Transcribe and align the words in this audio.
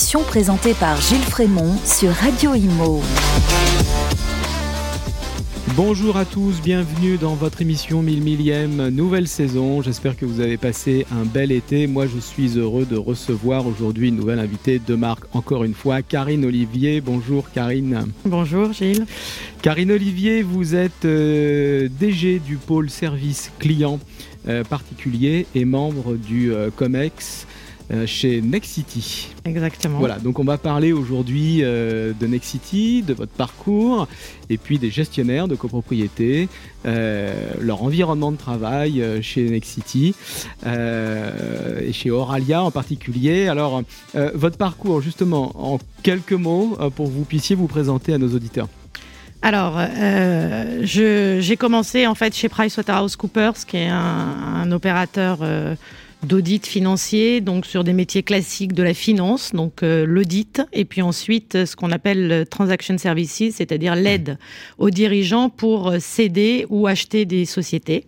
émission 0.00 0.22
présentée 0.22 0.72
par 0.72 0.98
Gilles 0.98 1.18
Frémont 1.18 1.76
sur 1.84 2.10
Radio 2.12 2.54
Imo. 2.54 3.02
Bonjour 5.76 6.16
à 6.16 6.24
tous, 6.24 6.62
bienvenue 6.62 7.18
dans 7.18 7.34
votre 7.34 7.60
émission 7.60 8.00
1000 8.00 8.22
millième 8.22 8.88
nouvelle 8.88 9.28
saison. 9.28 9.82
J'espère 9.82 10.16
que 10.16 10.24
vous 10.24 10.40
avez 10.40 10.56
passé 10.56 11.06
un 11.12 11.26
bel 11.26 11.52
été. 11.52 11.86
Moi, 11.86 12.06
je 12.06 12.18
suis 12.18 12.56
heureux 12.56 12.86
de 12.86 12.96
recevoir 12.96 13.66
aujourd'hui 13.66 14.08
une 14.08 14.16
nouvelle 14.16 14.38
invitée 14.38 14.78
de 14.78 14.94
marque, 14.94 15.24
encore 15.34 15.64
une 15.64 15.74
fois, 15.74 16.00
Karine 16.00 16.46
Olivier. 16.46 17.02
Bonjour 17.02 17.50
Karine. 17.50 18.06
Bonjour 18.24 18.72
Gilles. 18.72 19.04
Karine 19.60 19.90
Olivier, 19.90 20.42
vous 20.42 20.74
êtes 20.74 21.04
euh, 21.04 21.90
DG 22.00 22.38
du 22.38 22.56
pôle 22.56 22.88
service 22.88 23.52
client 23.58 24.00
euh, 24.48 24.64
particulier 24.64 25.46
et 25.54 25.66
membre 25.66 26.14
du 26.14 26.54
euh, 26.54 26.70
COMEX. 26.74 27.46
Euh, 27.92 28.06
chez 28.06 28.40
Nexity. 28.40 29.34
Exactement. 29.44 29.98
Voilà, 29.98 30.18
donc 30.18 30.38
on 30.38 30.44
va 30.44 30.58
parler 30.58 30.92
aujourd'hui 30.92 31.58
euh, 31.62 32.12
de 32.18 32.26
Nexity, 32.28 33.02
de 33.02 33.14
votre 33.14 33.32
parcours, 33.32 34.06
et 34.48 34.58
puis 34.58 34.78
des 34.78 34.90
gestionnaires 34.90 35.48
de 35.48 35.56
copropriété, 35.56 36.48
euh, 36.86 37.32
leur 37.60 37.82
environnement 37.82 38.30
de 38.30 38.36
travail 38.36 39.02
chez 39.22 39.50
Nexity, 39.50 40.14
et 40.64 41.92
chez 41.92 42.10
Oralia 42.10 42.62
en 42.62 42.70
particulier. 42.70 43.48
Alors, 43.48 43.82
votre 44.34 44.56
parcours, 44.56 45.00
justement, 45.00 45.52
en 45.56 45.78
quelques 46.02 46.32
mots, 46.32 46.76
pour 46.94 47.06
que 47.06 47.12
vous 47.12 47.24
puissiez 47.24 47.56
vous 47.56 47.66
présenter 47.66 48.12
à 48.12 48.18
nos 48.18 48.28
auditeurs. 48.28 48.68
Alors, 49.42 49.76
euh, 49.78 50.80
j'ai 50.82 51.56
commencé 51.56 52.06
en 52.06 52.14
fait 52.14 52.34
chez 52.34 52.48
PricewaterhouseCoopers, 52.48 53.66
qui 53.66 53.78
est 53.78 53.88
un, 53.88 53.96
un 53.96 54.72
opérateur 54.72 55.38
euh, 55.40 55.74
d'audit 56.22 56.66
financier, 56.66 57.40
donc 57.40 57.66
sur 57.66 57.84
des 57.84 57.92
métiers 57.92 58.22
classiques 58.22 58.74
de 58.74 58.82
la 58.82 58.94
finance, 58.94 59.52
donc 59.52 59.82
euh, 59.82 60.04
l'audit, 60.06 60.62
et 60.72 60.84
puis 60.84 61.02
ensuite 61.02 61.64
ce 61.64 61.76
qu'on 61.76 61.90
appelle 61.90 62.46
transaction 62.50 62.98
services, 62.98 63.42
c'est-à-dire 63.56 63.94
l'aide 63.94 64.38
aux 64.78 64.90
dirigeants 64.90 65.48
pour 65.48 65.94
céder 65.98 66.66
ou 66.68 66.86
acheter 66.86 67.24
des 67.24 67.44
sociétés. 67.44 68.04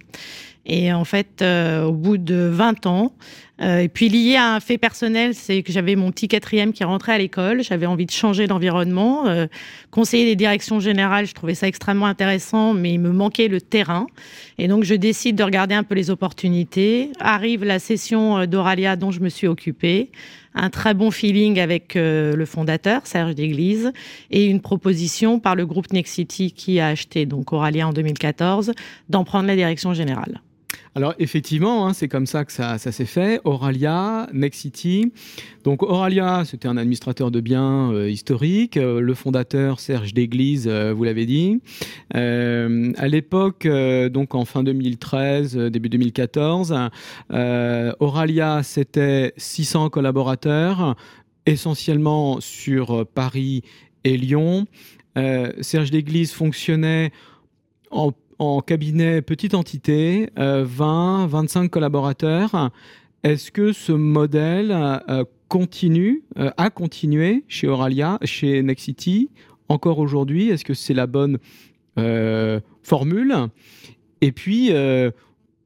Et 0.64 0.92
en 0.92 1.04
fait, 1.04 1.42
euh, 1.42 1.84
au 1.84 1.92
bout 1.92 2.18
de 2.18 2.48
20 2.52 2.86
ans, 2.86 3.12
euh, 3.60 3.80
et 3.80 3.88
puis 3.88 4.08
lié 4.08 4.36
à 4.36 4.54
un 4.54 4.60
fait 4.60 4.78
personnel, 4.78 5.34
c'est 5.34 5.62
que 5.62 5.72
j'avais 5.72 5.94
mon 5.94 6.10
petit 6.10 6.26
quatrième 6.26 6.72
qui 6.72 6.84
rentrait 6.84 7.12
à 7.12 7.18
l'école, 7.18 7.62
j'avais 7.62 7.86
envie 7.86 8.06
de 8.06 8.10
changer 8.10 8.46
d'environnement. 8.46 9.28
Euh, 9.28 9.46
conseiller 9.90 10.24
des 10.24 10.36
directions 10.36 10.80
générales, 10.80 11.26
je 11.26 11.34
trouvais 11.34 11.54
ça 11.54 11.68
extrêmement 11.68 12.06
intéressant, 12.06 12.72
mais 12.72 12.94
il 12.94 12.98
me 12.98 13.10
manquait 13.10 13.48
le 13.48 13.60
terrain. 13.60 14.06
Et 14.58 14.68
donc 14.68 14.84
je 14.84 14.94
décide 14.94 15.36
de 15.36 15.44
regarder 15.44 15.74
un 15.74 15.82
peu 15.82 15.94
les 15.94 16.10
opportunités. 16.10 17.10
Arrive 17.20 17.64
la 17.64 17.78
session 17.78 18.46
d'Oralia 18.46 18.96
dont 18.96 19.10
je 19.10 19.20
me 19.20 19.28
suis 19.28 19.46
occupée 19.46 20.10
un 20.54 20.68
très 20.68 20.92
bon 20.92 21.10
feeling 21.10 21.58
avec 21.60 21.94
le 21.94 22.44
fondateur, 22.44 23.06
Serge 23.06 23.34
Déglise, 23.34 23.90
et 24.30 24.44
une 24.44 24.60
proposition 24.60 25.40
par 25.40 25.54
le 25.54 25.64
groupe 25.64 25.90
Nexity 25.94 26.52
qui 26.52 26.78
a 26.78 26.88
acheté 26.88 27.24
donc 27.24 27.54
Oralia 27.54 27.88
en 27.88 27.94
2014 27.94 28.72
d'en 29.08 29.24
prendre 29.24 29.46
la 29.46 29.56
direction 29.56 29.94
générale. 29.94 30.42
Alors 30.94 31.14
effectivement, 31.18 31.86
hein, 31.86 31.94
c'est 31.94 32.08
comme 32.08 32.26
ça 32.26 32.44
que 32.44 32.52
ça, 32.52 32.76
s'est 32.76 33.06
fait. 33.06 33.40
Oralia, 33.44 34.28
Nexity. 34.34 35.10
Donc 35.64 35.82
Oralia, 35.82 36.44
c'était 36.44 36.68
un 36.68 36.76
administrateur 36.76 37.30
de 37.30 37.40
biens 37.40 37.90
euh, 37.92 38.10
historique. 38.10 38.76
Euh, 38.76 39.00
le 39.00 39.14
fondateur 39.14 39.80
Serge 39.80 40.12
Déglise, 40.12 40.68
euh, 40.68 40.92
vous 40.92 41.04
l'avez 41.04 41.24
dit. 41.24 41.60
à 42.12 43.08
l'époque, 43.08 43.66
donc 44.10 44.34
en 44.34 44.44
fin 44.44 44.62
2013, 44.62 45.56
début 45.56 45.88
2014, 45.88 46.74
Oralia, 47.30 48.62
c'était 48.62 49.32
600 49.38 49.88
collaborateurs, 49.88 50.94
essentiellement 51.46 52.40
sur 52.40 53.06
Paris 53.06 53.62
et 54.04 54.18
Lyon. 54.18 54.66
Serge 55.16 55.90
Déglise 55.90 56.32
fonctionnait 56.32 57.12
en 57.90 58.12
en 58.42 58.60
cabinet 58.60 59.22
petite 59.22 59.54
entité, 59.54 60.28
20, 60.36 61.24
euh, 61.24 61.26
25 61.26 61.70
collaborateurs. 61.70 62.70
Est-ce 63.22 63.52
que 63.52 63.72
ce 63.72 63.92
modèle 63.92 64.72
euh, 64.72 65.24
continue, 65.48 66.24
euh, 66.38 66.50
a 66.56 66.70
continué 66.70 67.44
chez 67.46 67.68
Oralia, 67.68 68.18
chez 68.24 68.62
Nexity, 68.62 69.30
encore 69.68 70.00
aujourd'hui? 70.00 70.48
Est-ce 70.48 70.64
que 70.64 70.74
c'est 70.74 70.94
la 70.94 71.06
bonne 71.06 71.38
formule? 72.82 73.34
Et 74.22 74.32
puis, 74.32 74.72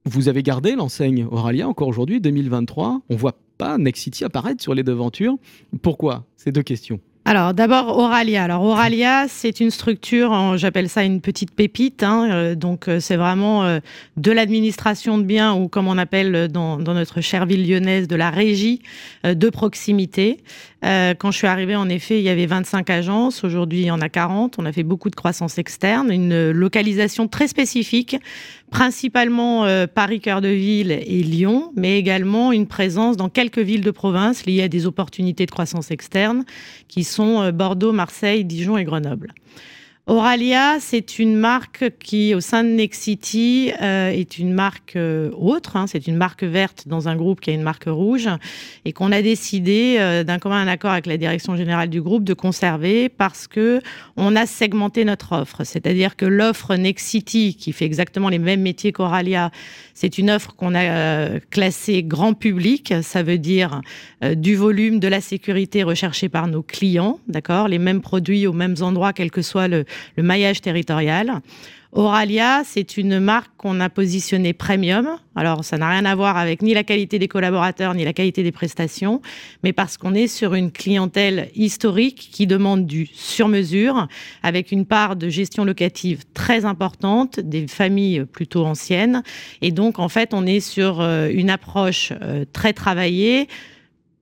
vous 0.04 0.28
avez 0.28 0.42
gardé 0.42 0.74
l'enseigne 0.74 1.26
Oralia 1.30 1.68
encore 1.68 1.88
aujourd'hui, 1.88 2.20
2023. 2.20 3.02
On 3.08 3.16
voit 3.16 3.38
pas 3.58 3.78
Nexity 3.78 4.24
apparaître 4.24 4.62
sur 4.62 4.74
les 4.74 4.82
devantures. 4.82 5.36
Pourquoi? 5.82 6.26
Ces 6.36 6.52
deux 6.52 6.62
questions. 6.62 7.00
Alors 7.28 7.54
d'abord 7.54 7.98
Oralia. 7.98 8.44
Alors 8.44 8.62
Oralia, 8.62 9.26
c'est 9.26 9.58
une 9.58 9.72
structure, 9.72 10.56
j'appelle 10.56 10.88
ça 10.88 11.02
une 11.02 11.20
petite 11.20 11.50
pépite. 11.50 12.04
Hein, 12.04 12.30
euh, 12.30 12.54
donc 12.54 12.86
euh, 12.86 13.00
c'est 13.00 13.16
vraiment 13.16 13.64
euh, 13.64 13.80
de 14.16 14.30
l'administration 14.30 15.18
de 15.18 15.24
biens 15.24 15.52
ou 15.52 15.66
comme 15.66 15.88
on 15.88 15.98
appelle 15.98 16.46
dans, 16.46 16.76
dans, 16.76 16.94
notre 16.94 17.20
chère 17.20 17.44
ville 17.44 17.68
lyonnaise 17.68 18.06
de 18.06 18.14
la 18.14 18.30
régie 18.30 18.80
de 19.24 19.50
proximité. 19.50 20.38
quand 20.82 21.32
je 21.32 21.36
suis 21.36 21.48
arrivée, 21.48 21.74
en 21.74 21.88
effet, 21.88 22.20
il 22.20 22.22
y 22.22 22.28
avait 22.28 22.46
25 22.46 22.88
agences. 22.90 23.42
Aujourd'hui, 23.42 23.80
il 23.80 23.86
y 23.86 23.90
en 23.90 24.00
a 24.00 24.08
40. 24.08 24.60
On 24.60 24.64
a 24.64 24.70
fait 24.70 24.84
beaucoup 24.84 25.10
de 25.10 25.16
croissance 25.16 25.58
externe, 25.58 26.12
une 26.12 26.52
localisation 26.52 27.26
très 27.26 27.48
spécifique 27.48 28.16
principalement 28.70 29.64
euh, 29.64 29.86
Paris 29.86 30.20
cœur 30.20 30.40
de 30.40 30.48
ville 30.48 30.92
et 30.92 31.22
Lyon, 31.22 31.72
mais 31.76 31.98
également 31.98 32.52
une 32.52 32.66
présence 32.66 33.16
dans 33.16 33.28
quelques 33.28 33.58
villes 33.58 33.82
de 33.82 33.90
province 33.90 34.46
liées 34.46 34.62
à 34.62 34.68
des 34.68 34.86
opportunités 34.86 35.46
de 35.46 35.50
croissance 35.50 35.90
externe 35.90 36.44
qui 36.88 37.04
sont 37.04 37.42
euh, 37.42 37.52
Bordeaux, 37.52 37.92
Marseille, 37.92 38.44
Dijon 38.44 38.76
et 38.76 38.84
Grenoble. 38.84 39.32
Oralia, 40.08 40.76
c'est 40.78 41.18
une 41.18 41.34
marque 41.34 41.90
qui, 41.98 42.32
au 42.36 42.40
sein 42.40 42.62
de 42.62 42.68
Nexity, 42.68 43.72
euh, 43.82 44.08
est 44.08 44.38
une 44.38 44.52
marque 44.52 44.94
euh, 44.94 45.32
autre. 45.36 45.74
Hein, 45.74 45.86
c'est 45.88 46.06
une 46.06 46.14
marque 46.14 46.44
verte 46.44 46.86
dans 46.86 47.08
un 47.08 47.16
groupe 47.16 47.40
qui 47.40 47.50
a 47.50 47.52
une 47.52 47.64
marque 47.64 47.86
rouge 47.88 48.28
et 48.84 48.92
qu'on 48.92 49.10
a 49.10 49.20
décidé, 49.20 49.96
euh, 49.98 50.22
d'un 50.22 50.38
commun 50.38 50.64
accord 50.68 50.92
avec 50.92 51.06
la 51.06 51.16
direction 51.16 51.56
générale 51.56 51.90
du 51.90 52.00
groupe, 52.00 52.22
de 52.22 52.34
conserver 52.34 53.08
parce 53.08 53.48
que 53.48 53.80
on 54.16 54.36
a 54.36 54.46
segmenté 54.46 55.04
notre 55.04 55.32
offre. 55.32 55.64
C'est-à-dire 55.64 56.14
que 56.14 56.24
l'offre 56.24 56.76
Nexity, 56.76 57.56
qui 57.56 57.72
fait 57.72 57.84
exactement 57.84 58.28
les 58.28 58.38
mêmes 58.38 58.62
métiers 58.62 58.92
qu'Oralia, 58.92 59.50
c'est 59.92 60.18
une 60.18 60.30
offre 60.30 60.54
qu'on 60.54 60.76
a 60.76 61.40
classée 61.50 62.04
grand 62.04 62.34
public. 62.34 62.94
Ça 63.02 63.24
veut 63.24 63.38
dire 63.38 63.80
du 64.22 64.54
volume, 64.54 65.00
de 65.00 65.08
la 65.08 65.20
sécurité 65.20 65.82
recherchée 65.82 66.28
par 66.28 66.46
nos 66.46 66.62
clients, 66.62 67.18
d'accord, 67.28 67.66
les 67.66 67.78
mêmes 67.78 68.02
produits 68.02 68.46
aux 68.46 68.52
mêmes 68.52 68.76
endroits, 68.82 69.12
quel 69.12 69.30
que 69.30 69.42
soit 69.42 69.68
le 69.68 69.84
le 70.16 70.22
maillage 70.22 70.60
territorial. 70.60 71.40
Oralia, 71.96 72.62
c'est 72.64 72.98
une 72.98 73.20
marque 73.20 73.52
qu'on 73.56 73.80
a 73.80 73.88
positionnée 73.88 74.52
premium. 74.52 75.16
Alors, 75.34 75.64
ça 75.64 75.78
n'a 75.78 75.88
rien 75.88 76.04
à 76.04 76.14
voir 76.14 76.36
avec 76.36 76.60
ni 76.60 76.74
la 76.74 76.84
qualité 76.84 77.18
des 77.18 77.26
collaborateurs, 77.26 77.94
ni 77.94 78.04
la 78.04 78.12
qualité 78.12 78.42
des 78.42 78.52
prestations, 78.52 79.22
mais 79.64 79.72
parce 79.72 79.96
qu'on 79.96 80.12
est 80.12 80.26
sur 80.26 80.52
une 80.52 80.70
clientèle 80.70 81.48
historique 81.54 82.28
qui 82.30 82.46
demande 82.46 82.84
du 82.84 83.06
sur-mesure, 83.06 84.08
avec 84.42 84.72
une 84.72 84.84
part 84.84 85.16
de 85.16 85.30
gestion 85.30 85.64
locative 85.64 86.24
très 86.34 86.66
importante, 86.66 87.40
des 87.40 87.66
familles 87.66 88.26
plutôt 88.30 88.66
anciennes. 88.66 89.22
Et 89.62 89.70
donc, 89.70 89.98
en 89.98 90.10
fait, 90.10 90.34
on 90.34 90.44
est 90.44 90.60
sur 90.60 91.00
euh, 91.00 91.30
une 91.32 91.48
approche 91.48 92.12
euh, 92.20 92.44
très 92.52 92.74
travaillée, 92.74 93.48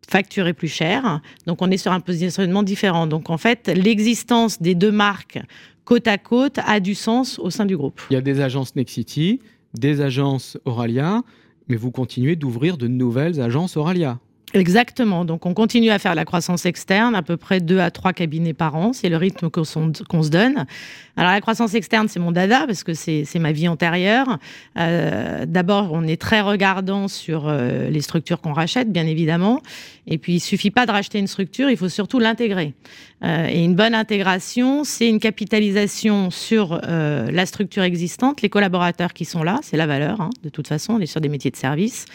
facturée 0.08 0.52
plus 0.52 0.68
cher. 0.68 1.20
Donc 1.46 1.62
on 1.62 1.70
est 1.70 1.76
sur 1.76 1.92
un 1.92 2.00
positionnement 2.00 2.62
différent. 2.62 3.06
Donc 3.06 3.30
en 3.30 3.38
fait, 3.38 3.68
l'existence 3.68 4.60
des 4.60 4.74
deux 4.74 4.92
marques 4.92 5.40
côte 5.84 6.08
à 6.08 6.18
côte 6.18 6.58
a 6.66 6.80
du 6.80 6.94
sens 6.94 7.38
au 7.38 7.50
sein 7.50 7.66
du 7.66 7.76
groupe. 7.76 8.00
Il 8.10 8.14
y 8.14 8.16
a 8.16 8.22
des 8.22 8.40
agences 8.40 8.74
Nexity, 8.76 9.40
des 9.74 10.00
agences 10.00 10.58
Oralia, 10.64 11.22
mais 11.68 11.76
vous 11.76 11.90
continuez 11.90 12.36
d'ouvrir 12.36 12.76
de 12.76 12.88
nouvelles 12.88 13.40
agences 13.40 13.76
Oralia. 13.76 14.18
Exactement. 14.54 15.24
Donc, 15.24 15.46
on 15.46 15.52
continue 15.52 15.90
à 15.90 15.98
faire 15.98 16.14
la 16.14 16.24
croissance 16.24 16.64
externe, 16.64 17.16
à 17.16 17.22
peu 17.22 17.36
près 17.36 17.58
deux 17.58 17.80
à 17.80 17.90
trois 17.90 18.12
cabinets 18.12 18.54
par 18.54 18.76
an. 18.76 18.92
C'est 18.92 19.08
le 19.08 19.16
rythme 19.16 19.50
qu'on 19.50 19.64
se 19.64 20.28
donne. 20.30 20.64
Alors, 21.16 21.32
la 21.32 21.40
croissance 21.40 21.74
externe, 21.74 22.06
c'est 22.08 22.20
mon 22.20 22.30
dada 22.30 22.64
parce 22.64 22.84
que 22.84 22.94
c'est 22.94 23.26
ma 23.40 23.50
vie 23.50 23.66
antérieure. 23.66 24.38
Euh, 24.78 25.44
D'abord, 25.44 25.90
on 25.92 26.04
est 26.06 26.20
très 26.20 26.40
regardant 26.40 27.08
sur 27.08 27.48
euh, 27.48 27.90
les 27.90 28.00
structures 28.00 28.40
qu'on 28.40 28.52
rachète, 28.52 28.92
bien 28.92 29.08
évidemment. 29.08 29.60
Et 30.06 30.18
puis, 30.18 30.34
il 30.34 30.40
suffit 30.40 30.70
pas 30.70 30.86
de 30.86 30.92
racheter 30.92 31.18
une 31.18 31.26
structure, 31.26 31.68
il 31.68 31.76
faut 31.76 31.88
surtout 31.88 32.20
l'intégrer. 32.20 32.74
Euh, 33.24 33.48
et 33.48 33.64
une 33.64 33.74
bonne 33.74 33.94
intégration, 33.94 34.84
c'est 34.84 35.08
une 35.08 35.18
capitalisation 35.18 36.30
sur 36.30 36.80
la 36.84 37.46
structure 37.46 37.82
existante, 37.82 38.42
les 38.42 38.48
collaborateurs 38.48 39.14
qui 39.14 39.24
sont 39.24 39.42
là, 39.42 39.58
c'est 39.62 39.76
la 39.76 39.86
valeur. 39.86 40.20
Hein, 40.20 40.30
de 40.44 40.48
toute 40.48 40.68
façon, 40.68 40.94
on 40.94 41.00
est 41.00 41.06
sur 41.06 41.20
des 41.20 41.28
métiers 41.28 41.50
de 41.50 41.56
service. 41.56 42.06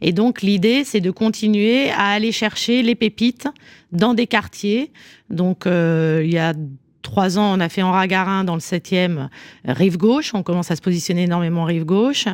Et 0.00 0.12
donc, 0.12 0.42
l'idée, 0.42 0.84
c'est 0.84 1.00
de 1.00 1.10
continuer 1.10 1.87
à 1.90 2.08
aller 2.08 2.32
chercher 2.32 2.82
les 2.82 2.94
pépites 2.94 3.48
dans 3.92 4.14
des 4.14 4.26
quartiers. 4.26 4.92
Donc, 5.30 5.66
euh, 5.66 6.22
il 6.24 6.32
y 6.32 6.38
a 6.38 6.54
trois 7.02 7.38
ans, 7.38 7.56
on 7.56 7.60
a 7.60 7.68
fait 7.68 7.82
en 7.82 7.92
Ragarin 7.92 8.44
dans 8.44 8.54
le 8.54 8.60
7e 8.60 9.28
rive 9.64 9.96
gauche. 9.96 10.34
On 10.34 10.42
commence 10.42 10.70
à 10.70 10.76
se 10.76 10.82
positionner 10.82 11.24
énormément 11.24 11.64
rive 11.64 11.84
gauche. 11.84 12.26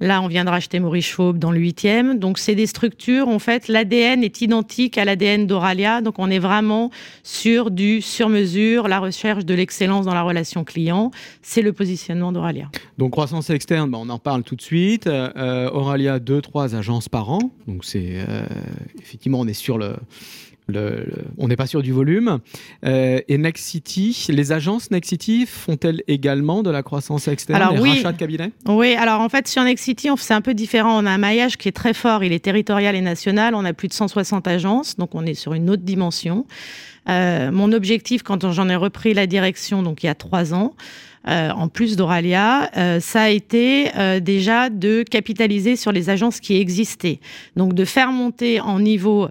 Là, 0.00 0.20
on 0.20 0.26
vient 0.26 0.44
de 0.44 0.50
racheter 0.50 0.78
Maurice 0.78 1.08
Faube 1.08 1.38
dans 1.38 1.50
le 1.50 1.58
8e. 1.58 2.18
Donc, 2.18 2.38
c'est 2.38 2.54
des 2.54 2.66
structures, 2.66 3.28
en 3.28 3.38
fait, 3.38 3.68
l'ADN 3.68 4.22
est 4.22 4.42
identique 4.42 4.98
à 4.98 5.04
l'ADN 5.04 5.46
d'Oralia. 5.46 6.02
Donc, 6.02 6.18
on 6.18 6.30
est 6.30 6.38
vraiment 6.38 6.90
sur 7.22 7.70
du 7.70 8.02
sur-mesure, 8.02 8.88
la 8.88 8.98
recherche 8.98 9.46
de 9.46 9.54
l'excellence 9.54 10.04
dans 10.04 10.14
la 10.14 10.22
relation 10.22 10.64
client. 10.64 11.10
C'est 11.40 11.62
le 11.62 11.72
positionnement 11.72 12.30
d'Oralia. 12.30 12.68
Donc, 12.98 13.12
croissance 13.12 13.48
externe, 13.48 13.90
bah, 13.90 13.98
on 14.00 14.08
en 14.10 14.18
parle 14.18 14.42
tout 14.42 14.56
de 14.56 14.62
suite. 14.62 15.06
Euh, 15.06 15.70
Oralia, 15.72 16.18
deux, 16.18 16.42
trois 16.42 16.74
agences 16.74 17.08
par 17.08 17.30
an. 17.30 17.50
Donc, 17.66 17.84
c'est 17.84 18.16
euh, 18.16 18.44
effectivement, 19.00 19.40
on 19.40 19.46
est 19.46 19.54
sur 19.54 19.78
le 19.78 19.96
on 21.38 21.48
n'est 21.48 21.56
pas 21.56 21.66
sûr 21.66 21.82
du 21.82 21.92
volume. 21.92 22.38
Euh, 22.84 23.20
et 23.28 23.38
Next 23.38 23.64
City, 23.64 24.26
les 24.28 24.52
agences 24.52 24.90
Next 24.90 25.10
City 25.10 25.46
font-elles 25.46 26.02
également 26.08 26.62
de 26.62 26.70
la 26.70 26.82
croissance 26.82 27.28
externe 27.28 27.60
alors, 27.60 27.80
oui. 27.80 28.02
de 28.02 28.10
cabinets? 28.12 28.52
Oui, 28.66 28.94
alors 28.94 29.20
en 29.20 29.28
fait, 29.28 29.48
sur 29.48 29.62
Next 29.62 29.84
City, 29.84 30.08
c'est 30.16 30.34
un 30.34 30.40
peu 30.40 30.54
différent. 30.54 31.02
On 31.02 31.06
a 31.06 31.10
un 31.10 31.18
maillage 31.18 31.56
qui 31.56 31.68
est 31.68 31.72
très 31.72 31.94
fort, 31.94 32.24
il 32.24 32.32
est 32.32 32.44
territorial 32.44 32.94
et 32.94 33.00
national. 33.00 33.54
On 33.54 33.64
a 33.64 33.72
plus 33.72 33.88
de 33.88 33.92
160 33.92 34.46
agences, 34.48 34.96
donc 34.96 35.14
on 35.14 35.24
est 35.24 35.34
sur 35.34 35.54
une 35.54 35.70
autre 35.70 35.82
dimension. 35.82 36.46
Euh, 37.08 37.50
mon 37.50 37.72
objectif, 37.72 38.22
quand 38.22 38.50
j'en 38.50 38.68
ai 38.68 38.76
repris 38.76 39.14
la 39.14 39.26
direction, 39.26 39.82
donc 39.82 40.02
il 40.02 40.06
y 40.06 40.08
a 40.08 40.14
trois 40.14 40.54
ans, 40.54 40.74
euh, 41.28 41.50
en 41.50 41.66
plus 41.68 41.96
d'Oralia, 41.96 42.70
euh, 42.76 43.00
ça 43.00 43.22
a 43.22 43.28
été 43.30 43.90
euh, 43.96 44.20
déjà 44.20 44.70
de 44.70 45.02
capitaliser 45.02 45.74
sur 45.74 45.90
les 45.90 46.08
agences 46.08 46.38
qui 46.38 46.56
existaient. 46.56 47.18
Donc 47.56 47.74
de 47.74 47.84
faire 47.84 48.12
monter 48.12 48.60
en 48.60 48.78
niveau, 48.78 49.28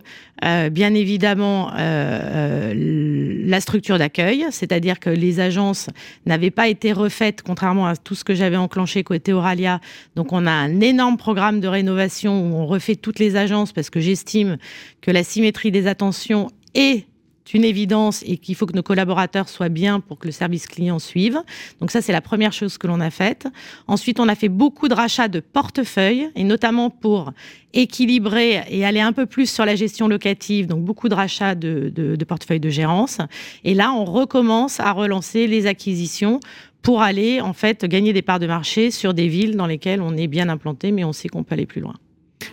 bien 0.72 0.94
évidemment, 0.94 1.72
la 1.75 3.62
structure 3.62 3.98
d'accueil, 3.98 4.45
c'est-à-dire 4.51 5.00
que 5.00 5.10
les 5.10 5.39
agences 5.39 5.89
n'avaient 6.25 6.51
pas 6.51 6.68
été 6.68 6.92
refaites, 6.92 7.42
contrairement 7.42 7.88
à 7.88 7.95
tout 7.95 8.16
ce 8.16 8.24
que 8.24 8.36
j'avais 8.36 8.57
enclenché 8.57 9.04
côté 9.04 9.33
Oralia. 9.33 9.80
Donc 10.16 10.33
on 10.33 10.45
a 10.45 10.51
un 10.51 10.81
énorme 10.81 11.18
programme 11.18 11.62
de 11.62 11.68
rénovation 11.68 12.42
où 12.42 12.56
on 12.56 12.68
refait 12.68 12.95
toutes 12.95 13.19
les 13.19 13.38
agences 13.38 13.71
parce 13.71 13.89
que 13.89 14.00
j'estime 14.00 14.57
que 15.01 15.10
la 15.10 15.24
symétrie 15.24 15.71
des 15.71 15.88
attentions 15.88 16.51
est 16.75 17.06
une 17.53 17.63
évidence 17.63 18.24
et 18.25 18.38
qu'il 18.38 18.56
faut 18.56 18.65
que 18.65 18.75
nos 18.75 18.83
collaborateurs 18.83 19.50
soient 19.50 19.69
bien 19.69 20.00
pour 20.00 20.18
que 20.18 20.27
le 20.27 20.31
service 20.31 20.68
client 20.68 21.00
suive. 21.00 21.39
Donc 21.80 21.92
ça, 21.92 22.01
c'est 22.01 22.12
la 22.12 22.21
première 22.21 22.53
chose 22.53 22.77
que 22.77 22.88
l'on 22.88 23.00
a 23.00 23.09
faite. 23.09 23.47
Ensuite, 23.88 24.19
on 24.19 24.27
a 24.27 24.36
fait 24.36 24.50
beaucoup 24.50 24.88
de 24.88 24.94
rachats 24.94 25.27
de 25.27 25.39
portefeuilles 25.39 26.30
et 26.36 26.44
notamment 26.44 26.89
pour 26.89 27.31
équilibrer 27.74 28.63
et 28.69 28.86
aller 28.86 29.01
un 29.01 29.13
peu 29.13 29.25
plus 29.25 29.50
sur 29.50 29.65
la 29.65 29.75
gestion 29.75 30.07
locative, 30.07 30.68
donc 30.68 30.83
beaucoup 30.83 31.09
de 31.09 31.15
rachats 31.15 31.56
de, 31.56 31.92
de, 31.94 32.15
de 32.15 32.25
portefeuilles 32.25 32.59
de 32.59 32.69
gérance. 32.69 33.19
Et 33.63 33.74
là, 33.74 33.92
on 33.92 34.06
recommence 34.06 34.80
à 34.80 34.92
relancer 34.92 35.47
les 35.47 35.68
acquisitions 35.68 36.39
pour 36.81 37.01
aller 37.01 37.42
en 37.42 37.53
fait 37.53 37.83
gagner 37.86 38.13
des 38.13 38.21
parts 38.21 38.39
de 38.39 38.47
marché 38.47 38.92
sur 38.92 39.13
des 39.13 39.27
villes 39.27 39.56
dans 39.56 39.65
lesquelles 39.65 40.01
on 40.01 40.15
est 40.15 40.27
bien 40.27 40.50
implanté, 40.50 40.92
mais 40.92 41.03
on 41.03 41.13
sait 41.13 41.30
qu'on 41.30 41.44
peut 41.44 41.53
aller 41.53 41.65
plus 41.65 41.81
loin. 41.81 41.95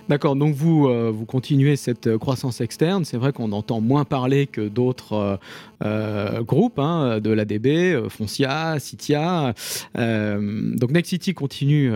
D'accord, 0.08 0.36
donc 0.36 0.54
vous, 0.54 0.88
euh, 0.88 1.10
vous 1.14 1.24
continuez 1.24 1.76
cette 1.76 2.06
euh, 2.06 2.18
croissance 2.18 2.60
externe. 2.60 3.04
C'est 3.04 3.16
vrai 3.16 3.32
qu'on 3.32 3.52
entend 3.52 3.80
moins 3.80 4.04
parler 4.04 4.46
que 4.46 4.68
d'autres 4.68 5.38
euh, 5.84 6.42
groupes, 6.42 6.78
hein, 6.78 7.20
de 7.20 7.30
l'ADB, 7.30 8.08
Foncia, 8.08 8.78
Citia. 8.78 9.54
donc 9.94 10.90
Nexity 10.90 11.34
continue 11.34 11.92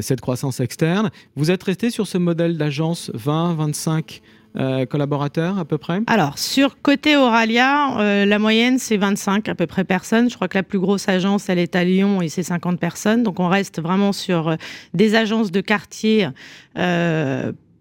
cette 0.00 0.20
croissance 0.20 0.60
externe. 0.60 1.10
Vous 1.36 1.50
êtes 1.50 1.62
resté 1.62 1.90
sur 1.90 2.06
ce 2.06 2.18
modèle 2.18 2.56
d'agence 2.58 3.10
20-25 3.12 4.20
euh, 4.56 4.86
collaborateurs 4.86 5.58
à 5.58 5.64
peu 5.64 5.78
près 5.78 6.00
Alors, 6.06 6.38
sur 6.38 6.80
côté 6.80 7.16
Oralia, 7.16 7.98
euh, 7.98 8.24
la 8.24 8.38
moyenne, 8.38 8.78
c'est 8.78 8.96
25 8.96 9.48
à 9.48 9.54
peu 9.56 9.66
près 9.66 9.82
personnes. 9.82 10.30
Je 10.30 10.36
crois 10.36 10.46
que 10.46 10.56
la 10.56 10.62
plus 10.62 10.78
grosse 10.78 11.08
agence, 11.08 11.48
elle 11.48 11.58
est 11.58 11.74
à 11.74 11.82
Lyon 11.82 12.22
et 12.22 12.28
c'est 12.28 12.44
50 12.44 12.78
personnes. 12.78 13.24
Donc, 13.24 13.40
on 13.40 13.48
reste 13.48 13.82
vraiment 13.82 14.12
sur 14.12 14.50
euh, 14.50 14.56
des 14.94 15.16
agences 15.16 15.50
de 15.50 15.60
quartier 15.60 16.28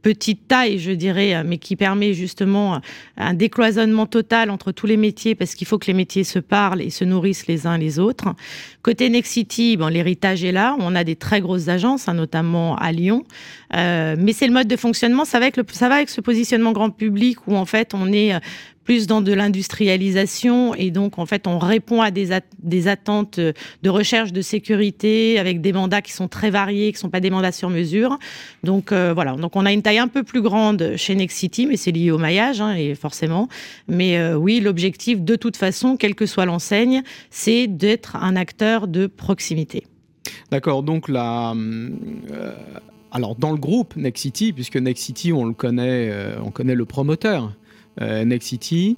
petite 0.04 0.48
taille, 0.48 0.78
je 0.78 0.92
dirais, 0.92 1.44
mais 1.44 1.58
qui 1.58 1.76
permet 1.76 2.14
justement 2.14 2.80
un 3.18 3.34
décloisonnement 3.34 4.06
total 4.06 4.52
entre 4.52 4.72
tous 4.72 4.86
les 4.86 4.98
métiers, 4.98 5.34
parce 5.34 5.56
qu'il 5.56 5.66
faut 5.66 5.80
que 5.80 5.88
les 5.88 5.94
métiers 5.94 6.24
se 6.24 6.38
parlent 6.38 6.82
et 6.82 6.92
se 6.92 7.04
nourrissent 7.04 7.48
les 7.48 7.66
uns 7.66 7.80
les 7.80 7.98
autres. 7.98 8.36
Côté 8.84 9.10
Nexity, 9.10 9.78
bon, 9.78 9.88
l'héritage 9.88 10.44
est 10.44 10.52
là. 10.52 10.76
On 10.80 10.94
a 10.94 11.04
des 11.04 11.16
très 11.16 11.42
grosses 11.42 11.70
agences, 11.70 12.08
hein, 12.08 12.14
notamment 12.14 12.76
à 12.76 12.92
Lyon. 12.92 13.24
Euh, 13.74 14.16
mais 14.20 14.34
c'est 14.34 14.46
le 14.46 14.54
mode 14.54 14.68
de 14.68 14.76
fonctionnement. 14.76 15.26
Ça 15.26 15.40
va, 15.40 15.46
avec 15.46 15.58
le, 15.58 15.64
ça 15.72 15.90
va 15.90 15.96
avec 15.96 16.10
ce 16.10 16.22
positionnement 16.22 16.74
grand 16.74 16.90
public 16.90 17.48
où 17.48 17.56
en 17.56 17.66
fait 17.66 17.94
on 17.94 18.12
est 18.12 18.34
plus 18.84 19.08
dans 19.08 19.22
de 19.22 19.34
l'industrialisation 19.34 20.76
et 20.76 20.92
donc 20.92 21.20
en 21.20 21.26
fait 21.26 21.48
on 21.48 21.58
répond 21.58 22.02
à 22.02 22.12
des, 22.12 22.32
attentes 22.88 23.40
de 23.40 23.90
recherche 23.90 24.34
de 24.34 24.42
sécurité 24.42 25.40
avec 25.40 25.62
des 25.62 25.74
mandats 25.74 26.02
qui 26.02 26.12
sont 26.12 26.28
très 26.28 26.50
variés, 26.50 26.92
qui 26.92 27.00
sont 27.00 27.10
pas 27.10 27.20
des 27.20 27.30
mandats 27.30 27.52
sur 27.52 27.70
mesure. 27.70 28.18
Donc 28.64 28.92
euh, 28.92 29.14
voilà, 29.14 29.36
donc 29.36 29.56
on 29.56 29.66
a 29.66 29.72
une 29.72 29.82
taille 29.82 30.00
un 30.00 30.08
peu 30.08 30.24
plus 30.24 30.42
grande 30.42 30.94
chez 30.98 31.16
Nexity, 31.16 31.66
mais 31.66 31.78
c'est 31.78 31.92
lié 31.92 32.12
au 32.12 32.18
maillage 32.18 32.62
hein, 32.62 32.74
et 32.76 32.96
forcément. 32.96 33.48
Mais 33.88 34.18
euh, 34.18 34.36
oui, 34.36 34.60
l'objectif 34.60 35.22
de 35.22 35.36
toute 35.36 35.58
façon, 35.58 35.98
quelle 35.98 36.16
que 36.16 36.26
soit 36.26 36.46
l'enseigne, 36.46 37.04
c'est 37.30 37.68
d'être 37.68 38.16
un 38.18 38.36
acteur 38.36 38.88
de 38.88 39.08
proximité. 39.08 39.86
D'accord, 40.52 40.84
donc 40.84 41.10
la, 41.10 41.54
euh, 41.54 42.54
alors 43.12 43.36
dans 43.36 43.52
le 43.52 43.58
groupe 43.58 43.96
Nexity, 43.96 44.54
puisque 44.54 44.78
Nexity 44.78 45.34
on 45.34 45.46
le 45.46 45.54
connaît, 45.54 46.12
on 46.44 46.52
connaît 46.52 46.76
le 46.76 46.86
promoteur 46.86 47.54
euh, 48.02 48.26
Nexity. 48.26 48.98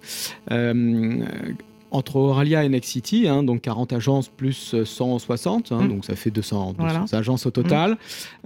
Euh, 1.96 2.06
entre 2.06 2.18
Oralia 2.18 2.64
et 2.64 2.70
Nexity, 2.70 3.28
hein, 3.28 3.44
donc 3.44 3.62
40 3.62 3.94
agences 3.94 4.30
plus 4.30 4.76
160, 4.84 5.72
hein, 5.72 5.82
mm. 5.82 5.88
donc 5.88 6.06
ça 6.06 6.16
fait 6.16 6.30
200, 6.30 6.76
agences 7.12 7.46
au 7.46 7.52
total. 7.52 7.98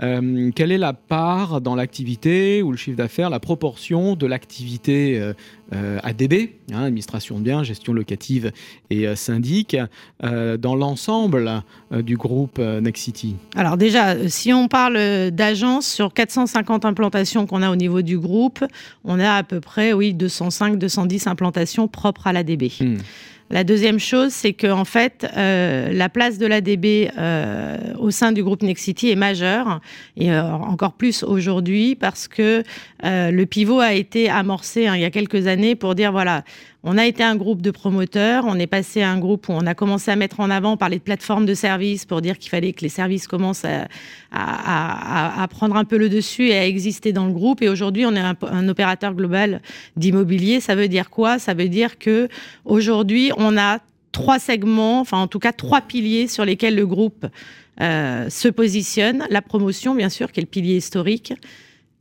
Euh, 0.01 0.51
quelle 0.55 0.71
est 0.71 0.77
la 0.77 0.93
part 0.93 1.61
dans 1.61 1.75
l'activité 1.75 2.61
ou 2.61 2.71
le 2.71 2.77
chiffre 2.77 2.97
d'affaires, 2.97 3.29
la 3.29 3.39
proportion 3.39 4.15
de 4.15 4.27
l'activité 4.27 5.33
ADB, 5.71 6.33
hein, 6.71 6.83
administration 6.83 7.37
de 7.37 7.43
biens, 7.43 7.63
gestion 7.63 7.93
locative 7.93 8.51
et 8.89 9.15
syndic, 9.15 9.77
dans 10.21 10.75
l'ensemble 10.75 11.63
du 11.91 12.17
groupe 12.17 12.59
Nexity 12.59 13.35
Alors 13.55 13.77
déjà, 13.77 14.29
si 14.29 14.53
on 14.53 14.67
parle 14.67 15.31
d'agences, 15.31 15.87
sur 15.87 16.13
450 16.13 16.85
implantations 16.85 17.45
qu'on 17.45 17.61
a 17.61 17.71
au 17.71 17.75
niveau 17.75 18.01
du 18.01 18.17
groupe, 18.17 18.63
on 19.03 19.19
a 19.19 19.33
à 19.33 19.43
peu 19.43 19.59
près, 19.59 19.93
oui, 19.93 20.13
205-210 20.13 21.27
implantations 21.27 21.87
propres 21.87 22.27
à 22.27 22.33
l'ADB. 22.33 22.71
Mm. 22.79 22.97
La 23.51 23.63
deuxième 23.63 23.97
chose, 23.97 24.31
c'est 24.31 24.53
que 24.53 24.67
en 24.67 24.85
fait, 24.85 25.25
euh, 25.35 25.91
la 25.91 26.07
place 26.07 26.37
de 26.37 26.45
l'ADB 26.45 27.09
euh, 27.17 27.77
au 27.97 28.11
sein 28.11 28.31
du 28.31 28.43
groupe 28.43 28.61
Nexity 28.61 29.09
est 29.09 29.15
majeure 29.15 29.81
et 30.17 30.31
euh, 30.31 30.43
encore 30.43 30.93
plus 30.93 31.23
aujourd'hui 31.23 31.95
parce 31.95 32.27
que 32.27 32.63
euh, 33.05 33.31
le 33.31 33.45
pivot 33.47 33.79
a 33.79 33.93
été 33.93 34.29
amorcé 34.29 34.85
hein, 34.85 34.95
il 34.95 35.01
y 35.01 35.05
a 35.05 35.09
quelques 35.09 35.47
années 35.47 35.73
pour 35.75 35.95
dire 35.95 36.11
voilà, 36.11 36.43
on 36.83 36.97
a 36.97 37.05
été 37.05 37.23
un 37.23 37.35
groupe 37.35 37.61
de 37.61 37.71
promoteurs, 37.71 38.45
on 38.47 38.55
est 38.55 38.67
passé 38.67 39.01
à 39.01 39.11
un 39.11 39.17
groupe 39.19 39.49
où 39.49 39.51
on 39.51 39.65
a 39.65 39.75
commencé 39.75 40.11
à 40.11 40.15
mettre 40.15 40.39
en 40.39 40.49
avant, 40.49 40.77
parler 40.77 40.97
de 40.97 41.03
plateformes 41.03 41.45
de 41.45 41.53
services 41.53 42.05
pour 42.05 42.21
dire 42.21 42.37
qu'il 42.37 42.49
fallait 42.49 42.71
que 42.71 42.81
les 42.81 42.89
services 42.89 43.27
commencent 43.27 43.65
à, 43.65 43.87
à, 44.31 45.43
à, 45.43 45.47
prendre 45.49 45.75
un 45.75 45.83
peu 45.83 45.97
le 45.97 46.07
dessus 46.07 46.47
et 46.47 46.57
à 46.57 46.65
exister 46.65 47.11
dans 47.11 47.25
le 47.25 47.33
groupe. 47.33 47.61
Et 47.61 47.67
aujourd'hui, 47.67 48.05
on 48.05 48.15
est 48.15 48.19
un, 48.19 48.35
un 48.43 48.69
opérateur 48.69 49.13
global 49.13 49.61
d'immobilier. 49.97 50.61
Ça 50.61 50.75
veut 50.75 50.87
dire 50.87 51.09
quoi? 51.09 51.37
Ça 51.37 51.53
veut 51.53 51.67
dire 51.67 51.99
que 51.99 52.29
aujourd'hui, 52.63 53.31
on 53.35 53.57
a 53.57 53.79
trois 54.11 54.39
segments, 54.39 55.01
enfin 55.01 55.17
en 55.17 55.27
tout 55.27 55.39
cas 55.39 55.51
trois 55.51 55.81
piliers 55.81 56.27
sur 56.27 56.45
lesquels 56.45 56.75
le 56.75 56.87
groupe 56.87 57.25
euh, 57.81 58.29
se 58.29 58.47
positionne. 58.47 59.25
La 59.29 59.41
promotion, 59.41 59.95
bien 59.95 60.09
sûr, 60.09 60.31
qui 60.31 60.39
est 60.39 60.43
le 60.43 60.47
pilier 60.47 60.77
historique 60.77 61.33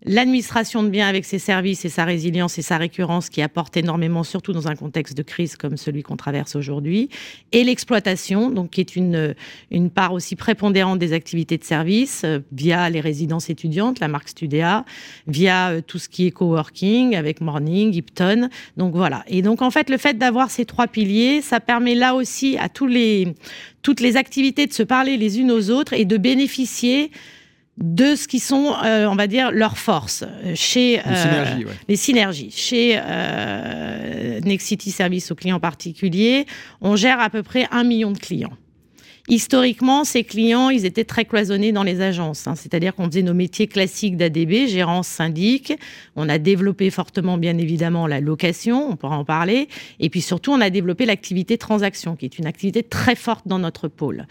l'administration 0.09 0.83
de 0.83 0.89
biens 0.89 1.07
avec 1.07 1.27
ses 1.27 1.39
services 1.39 1.85
et 1.85 1.91
sa 1.91 2.05
résilience 2.05 2.59
et 2.59 2.63
sa 2.63 2.79
récurrence 2.79 3.29
qui 3.29 3.43
apporte 3.43 3.77
énormément, 3.77 4.25
surtout 4.25 4.55
dans 4.55 4.67
un 4.67 4.75
contexte 4.75 5.17
de 5.17 5.23
crise 5.23 5.55
comme 5.55 5.77
celui 5.77 6.03
qu'on 6.03 6.17
traverse 6.17 6.57
aujourd'hui, 6.57 7.11
et 7.53 7.63
l'exploitation, 7.63 8.51
donc 8.51 8.71
qui 8.71 8.81
est 8.81 8.97
une, 8.97 9.35
une 9.71 9.91
part 9.91 10.15
aussi 10.15 10.35
prépondérante 10.35 10.99
des 10.99 11.13
activités 11.13 11.59
de 11.59 11.65
service 11.65 12.23
euh, 12.25 12.41
via 12.53 12.89
les 12.89 13.01
résidences 13.01 13.51
étudiantes, 13.51 14.01
la 14.01 14.09
marque 14.09 14.31
Studea, 14.31 14.85
via 15.27 15.71
euh, 15.71 15.81
tout 15.87 15.99
ce 15.99 16.09
qui 16.09 16.27
est 16.27 16.31
coworking 16.31 17.15
avec 17.15 17.43
Morning, 17.43 17.93
Ipton. 17.95 18.49
Donc 18.79 18.95
voilà. 18.95 19.25
Et 19.29 19.43
donc 19.43 19.61
en 19.61 19.71
fait, 19.71 19.91
le 19.91 19.99
fait 19.99 20.17
d'avoir 20.17 20.51
ces 20.51 20.65
trois 20.65 20.87
piliers, 20.87 21.43
ça 21.43 21.61
permet 21.61 21.95
là 21.95 22.15
aussi 22.15 22.57
à 22.57 22.71
tous 22.71 22.87
les, 22.87 23.35
toutes 23.83 24.01
les 24.01 24.17
activités 24.17 24.67
de 24.67 24.73
se 24.73 24.83
parler 24.83 25.19
les 25.19 25.39
unes 25.39 25.51
aux 25.51 25.69
autres 25.71 25.93
et 25.93 26.07
de 26.07 26.17
bénéficier 26.17 27.11
de 27.79 28.17
ce 28.17 28.27
qui 28.27 28.41
sont, 28.41 28.75
euh, 28.85 29.07
on 29.07 29.15
va 29.15 29.27
dire, 29.27 29.53
leurs 29.53 29.79
forces. 29.79 30.25
Chez, 30.55 30.97
les, 30.97 31.03
euh, 31.07 31.15
synergies, 31.15 31.65
les 31.89 31.97
synergies. 31.97 32.51
Chez 32.51 32.99
euh, 33.01 34.41
Nexity 34.41 34.91
Service 34.91 35.31
aux 35.31 35.37
clients 35.37 35.61
particuliers, 35.61 36.47
on 36.81 36.97
gère 36.97 37.21
à 37.21 37.31
peu 37.31 37.43
près 37.43 37.67
un 37.71 37.85
million 37.85 38.11
de 38.11 38.19
clients. 38.19 38.53
Historiquement, 39.31 40.05
ces 40.05 40.25
clients, 40.25 40.71
ils 40.71 40.87
étaient 40.87 41.05
très 41.05 41.27
cloisonnés 41.27 41.71
dans 41.71 41.83
les 41.83 42.01
agences. 42.01 42.47
Hein. 42.47 42.55
C'est-à-dire 42.55 42.95
qu'on 42.95 43.05
faisait 43.07 43.21
nos 43.21 43.35
métiers 43.35 43.67
classiques 43.67 44.17
d'ADB, 44.17 44.67
gérance, 44.69 45.07
syndic. 45.07 45.75
On 46.17 46.31
a 46.31 46.39
développé 46.39 46.89
fortement, 46.89 47.37
bien 47.37 47.59
évidemment, 47.59 48.07
la 48.07 48.21
location, 48.21 48.89
on 48.91 48.97
pourra 48.97 49.19
en 49.19 49.27
parler. 49.27 49.69
Et 50.01 50.09
puis 50.09 50.23
surtout, 50.23 50.53
on 50.53 50.63
a 50.63 50.71
développé 50.71 51.05
l'activité 51.05 51.59
transaction, 51.59 52.17
qui 52.17 52.25
est 52.25 52.39
une 52.39 52.47
activité 52.47 52.83
très 52.83 53.15
forte 53.15 53.47
dans 53.47 53.59
notre 53.59 53.89
pôle. 53.89 54.27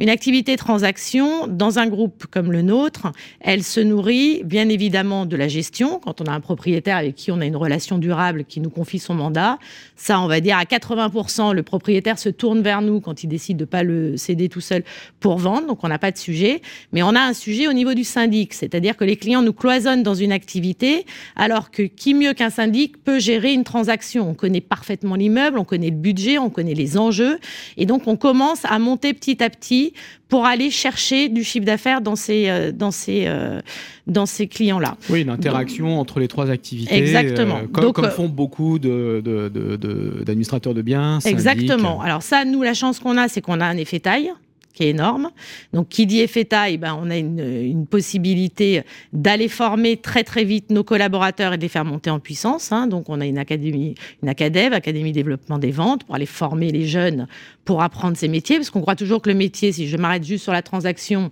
Une 0.00 0.10
activité 0.10 0.56
transaction, 0.56 1.46
dans 1.46 1.78
un 1.78 1.86
groupe 1.86 2.26
comme 2.30 2.52
le 2.52 2.60
nôtre, 2.60 3.10
elle 3.40 3.62
se 3.62 3.80
nourrit, 3.80 4.42
bien 4.44 4.68
évidemment, 4.68 5.24
de 5.24 5.36
la 5.36 5.48
gestion. 5.48 5.98
Quand 5.98 6.20
on 6.20 6.24
a 6.24 6.32
un 6.32 6.40
propriétaire 6.40 6.98
avec 6.98 7.14
qui 7.14 7.30
on 7.30 7.40
a 7.40 7.46
une 7.46 7.56
relation 7.56 7.96
durable, 7.96 8.44
qui 8.44 8.60
nous 8.60 8.70
confie 8.70 8.98
son 8.98 9.14
mandat, 9.14 9.58
ça, 9.96 10.20
on 10.20 10.26
va 10.26 10.40
dire 10.40 10.58
à 10.58 10.64
80%, 10.64 11.54
le 11.54 11.62
propriétaire 11.62 12.18
se 12.18 12.28
tourne 12.28 12.60
vers 12.60 12.82
nous 12.82 13.00
quand 13.00 13.22
il 13.22 13.28
décide 13.28 13.56
de 13.56 13.64
pas 13.64 13.82
le 13.82 14.18
céder 14.18 14.41
tout 14.48 14.60
seul 14.60 14.84
pour 15.20 15.38
vendre, 15.38 15.66
donc 15.66 15.84
on 15.84 15.88
n'a 15.88 15.98
pas 15.98 16.10
de 16.10 16.18
sujet. 16.18 16.62
Mais 16.92 17.02
on 17.02 17.14
a 17.14 17.20
un 17.20 17.32
sujet 17.32 17.68
au 17.68 17.72
niveau 17.72 17.94
du 17.94 18.04
syndic, 18.04 18.54
c'est-à-dire 18.54 18.96
que 18.96 19.04
les 19.04 19.16
clients 19.16 19.42
nous 19.42 19.52
cloisonnent 19.52 20.02
dans 20.02 20.14
une 20.14 20.32
activité, 20.32 21.06
alors 21.36 21.70
que 21.70 21.82
qui 21.82 22.14
mieux 22.14 22.34
qu'un 22.34 22.50
syndic 22.50 23.02
peut 23.02 23.18
gérer 23.18 23.52
une 23.52 23.64
transaction? 23.64 24.28
On 24.28 24.34
connaît 24.34 24.60
parfaitement 24.60 25.14
l'immeuble, 25.14 25.58
on 25.58 25.64
connaît 25.64 25.90
le 25.90 25.96
budget, 25.96 26.38
on 26.38 26.50
connaît 26.50 26.74
les 26.74 26.96
enjeux, 26.98 27.38
et 27.76 27.86
donc 27.86 28.06
on 28.06 28.16
commence 28.16 28.64
à 28.64 28.78
monter 28.78 29.14
petit 29.14 29.42
à 29.42 29.50
petit 29.50 29.92
pour 30.32 30.46
aller 30.46 30.70
chercher 30.70 31.28
du 31.28 31.44
chiffre 31.44 31.66
d'affaires 31.66 32.00
dans 32.00 32.16
ces, 32.16 32.48
euh, 32.48 32.72
dans 32.72 32.90
ces, 32.90 33.24
euh, 33.26 33.60
dans 34.06 34.24
ces 34.24 34.46
clients-là. 34.46 34.96
Oui, 35.10 35.20
une 35.20 35.28
interaction 35.28 36.00
entre 36.00 36.20
les 36.20 36.28
trois 36.28 36.48
activités. 36.48 36.96
Exactement. 36.96 37.58
Euh, 37.58 37.66
comme, 37.70 37.92
comme 37.92 38.08
font 38.08 38.30
beaucoup 38.30 38.78
d'administrateurs 38.78 40.72
de, 40.72 40.78
de, 40.78 40.82
biens. 40.82 41.18
Exactement. 41.26 42.00
Alors 42.00 42.22
ça, 42.22 42.46
nous, 42.46 42.62
la 42.62 42.72
chance 42.72 42.98
qu'on 42.98 43.18
a, 43.18 43.28
c'est 43.28 43.42
qu'on 43.42 43.60
a 43.60 43.66
un 43.66 43.76
effet 43.76 44.00
taille 44.00 44.32
qui 44.72 44.84
est 44.84 44.90
énorme. 44.90 45.30
Donc, 45.72 45.88
qui 45.88 46.06
dit 46.06 46.20
effet 46.20 46.44
taille, 46.44 46.78
ben, 46.78 46.98
on 47.00 47.10
a 47.10 47.16
une, 47.16 47.40
une 47.40 47.86
possibilité 47.86 48.82
d'aller 49.12 49.48
former 49.48 49.96
très 49.96 50.24
très 50.24 50.44
vite 50.44 50.70
nos 50.70 50.84
collaborateurs 50.84 51.52
et 51.52 51.56
de 51.56 51.62
les 51.62 51.68
faire 51.68 51.84
monter 51.84 52.10
en 52.10 52.20
puissance. 52.20 52.72
Hein. 52.72 52.86
Donc, 52.86 53.08
on 53.08 53.20
a 53.20 53.26
une 53.26 53.38
académie, 53.38 53.94
une 54.22 54.28
ACADEV, 54.28 54.72
Académie 54.72 55.12
Développement 55.12 55.58
des 55.58 55.70
Ventes, 55.70 56.04
pour 56.04 56.14
aller 56.14 56.26
former 56.26 56.70
les 56.70 56.86
jeunes 56.86 57.26
pour 57.64 57.82
apprendre 57.82 58.16
ces 58.16 58.28
métiers, 58.28 58.56
parce 58.56 58.70
qu'on 58.70 58.80
croit 58.80 58.96
toujours 58.96 59.22
que 59.22 59.30
le 59.30 59.36
métier, 59.36 59.72
si 59.72 59.86
je 59.86 59.96
m'arrête 59.96 60.24
juste 60.24 60.42
sur 60.42 60.52
la 60.52 60.62
transaction, 60.62 61.30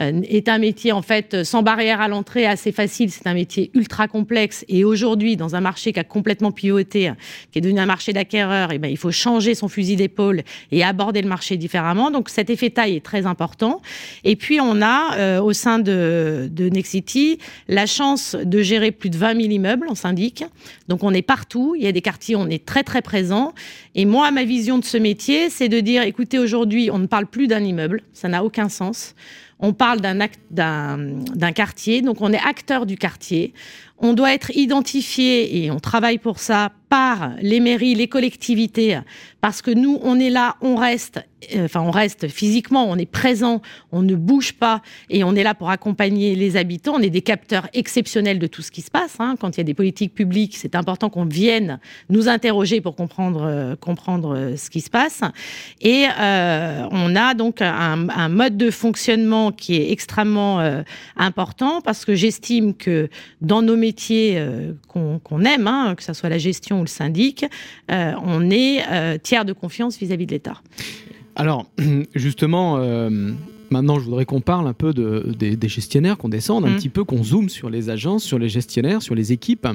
est 0.00 0.48
un 0.48 0.58
métier 0.58 0.92
en 0.92 1.02
fait 1.02 1.44
sans 1.44 1.62
barrière 1.62 2.00
à 2.00 2.08
l'entrée, 2.08 2.46
assez 2.46 2.72
facile. 2.72 3.10
C'est 3.10 3.26
un 3.26 3.34
métier 3.34 3.70
ultra 3.74 4.08
complexe. 4.08 4.64
Et 4.68 4.84
aujourd'hui, 4.84 5.36
dans 5.36 5.54
un 5.54 5.60
marché 5.60 5.92
qui 5.92 6.00
a 6.00 6.04
complètement 6.04 6.52
pivoté, 6.52 7.12
qui 7.52 7.58
est 7.58 7.62
devenu 7.62 7.80
un 7.80 7.86
marché 7.86 8.12
d'acquéreurs, 8.12 8.72
eh 8.72 8.78
ben 8.78 8.88
il 8.88 8.96
faut 8.96 9.10
changer 9.10 9.54
son 9.54 9.68
fusil 9.68 9.96
d'épaule 9.96 10.42
et 10.72 10.82
aborder 10.82 11.22
le 11.22 11.28
marché 11.28 11.56
différemment. 11.56 12.10
Donc 12.10 12.28
cet 12.28 12.50
effet 12.50 12.70
taille 12.70 12.96
est 12.96 13.04
très 13.04 13.26
important. 13.26 13.82
Et 14.24 14.36
puis 14.36 14.60
on 14.60 14.80
a 14.82 15.16
euh, 15.18 15.40
au 15.40 15.52
sein 15.52 15.78
de, 15.78 16.48
de 16.50 16.68
Nexity 16.68 17.38
la 17.68 17.86
chance 17.86 18.36
de 18.36 18.62
gérer 18.62 18.92
plus 18.92 19.10
de 19.10 19.18
20 19.18 19.40
000 19.40 19.52
immeubles 19.52 19.88
en 19.88 19.94
syndic. 19.94 20.44
Donc 20.88 21.04
on 21.04 21.12
est 21.12 21.22
partout. 21.22 21.74
Il 21.76 21.84
y 21.84 21.86
a 21.86 21.92
des 21.92 22.02
quartiers 22.02 22.36
où 22.36 22.40
on 22.40 22.48
est 22.48 22.64
très 22.64 22.82
très 22.82 23.02
présent. 23.02 23.52
Et 23.94 24.04
moi, 24.04 24.30
ma 24.30 24.44
vision 24.44 24.78
de 24.78 24.84
ce 24.84 24.96
métier, 24.96 25.50
c'est 25.50 25.68
de 25.68 25.80
dire, 25.80 26.02
écoutez, 26.02 26.38
aujourd'hui, 26.38 26.90
on 26.90 26.98
ne 26.98 27.06
parle 27.06 27.26
plus 27.26 27.48
d'un 27.48 27.62
immeuble. 27.62 28.02
Ça 28.12 28.28
n'a 28.28 28.44
aucun 28.44 28.68
sens. 28.68 29.14
On 29.62 29.72
parle 29.72 30.00
d'un 30.00 31.52
quartier, 31.52 32.02
donc 32.02 32.20
on 32.20 32.32
est 32.32 32.40
acteur 32.40 32.86
du 32.86 32.96
quartier. 32.96 33.52
On 34.00 34.14
doit 34.14 34.32
être 34.32 34.50
identifié, 34.56 35.64
et 35.64 35.70
on 35.70 35.78
travaille 35.78 36.18
pour 36.18 36.38
ça, 36.38 36.72
par 36.90 37.30
les 37.40 37.60
mairies, 37.60 37.94
les 37.94 38.08
collectivités, 38.08 38.98
parce 39.40 39.62
que 39.62 39.70
nous, 39.70 40.00
on 40.02 40.18
est 40.18 40.28
là, 40.28 40.56
on 40.60 40.74
reste, 40.74 41.20
euh, 41.54 41.64
enfin, 41.64 41.80
on 41.80 41.92
reste 41.92 42.26
physiquement, 42.26 42.84
on 42.90 42.96
est 42.96 43.10
présent, 43.10 43.62
on 43.92 44.02
ne 44.02 44.16
bouge 44.16 44.54
pas, 44.54 44.82
et 45.08 45.22
on 45.22 45.36
est 45.36 45.44
là 45.44 45.54
pour 45.54 45.70
accompagner 45.70 46.34
les 46.34 46.56
habitants. 46.56 46.94
On 46.96 47.00
est 47.00 47.10
des 47.10 47.22
capteurs 47.22 47.68
exceptionnels 47.74 48.40
de 48.40 48.48
tout 48.48 48.60
ce 48.60 48.72
qui 48.72 48.82
se 48.82 48.90
passe. 48.90 49.16
Hein. 49.20 49.36
Quand 49.40 49.56
il 49.56 49.58
y 49.58 49.60
a 49.60 49.64
des 49.64 49.72
politiques 49.72 50.14
publiques, 50.14 50.56
c'est 50.56 50.74
important 50.74 51.10
qu'on 51.10 51.26
vienne 51.26 51.78
nous 52.08 52.28
interroger 52.28 52.80
pour 52.80 52.96
comprendre, 52.96 53.44
euh, 53.44 53.76
euh, 53.86 54.56
ce 54.56 54.68
qui 54.68 54.80
se 54.80 54.90
passe. 54.90 55.20
Et 55.80 56.06
on 56.90 57.16
a 57.16 57.34
donc 57.34 57.62
un, 57.62 58.28
mode 58.28 58.56
de 58.56 58.70
fonctionnement 58.70 59.52
qui 59.52 59.76
est 59.76 59.92
extrêmement 59.92 60.58
important, 61.16 61.80
parce 61.80 62.04
que 62.04 62.16
j'estime 62.16 62.74
que 62.74 63.08
dans 63.40 63.62
nos 63.62 63.76
métiers 63.76 63.89
qu'on 64.88 65.44
aime, 65.44 65.66
hein, 65.66 65.94
que 65.96 66.02
ce 66.02 66.12
soit 66.12 66.28
la 66.28 66.38
gestion 66.38 66.80
le 66.80 66.86
syndic, 66.86 67.44
euh, 67.90 68.12
on 68.24 68.50
est 68.50 68.82
euh, 68.90 69.18
tiers 69.18 69.44
de 69.44 69.52
confiance 69.52 69.98
vis-à-vis 69.98 70.26
de 70.26 70.32
l'État. 70.32 70.60
Alors, 71.36 71.66
justement, 72.14 72.78
euh, 72.78 73.32
Maintenant, 73.70 73.98
je 73.98 74.04
voudrais 74.04 74.24
qu'on 74.24 74.40
parle 74.40 74.66
un 74.66 74.72
peu 74.72 74.92
de, 74.92 75.32
des, 75.38 75.68
gestionnaires, 75.68 76.18
qu'on 76.18 76.28
descende 76.28 76.64
un 76.64 76.70
mm. 76.70 76.76
petit 76.76 76.88
peu, 76.88 77.04
qu'on 77.04 77.22
zoome 77.22 77.48
sur 77.48 77.70
les 77.70 77.90
agences, 77.90 78.24
sur 78.24 78.38
les 78.38 78.48
gestionnaires, 78.48 79.02
sur 79.02 79.14
les 79.14 79.32
équipes, 79.32 79.68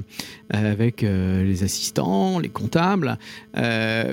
avec 0.49 1.01
les 1.01 1.63
assistants, 1.63 2.39
les 2.39 2.49
comptables. 2.49 3.17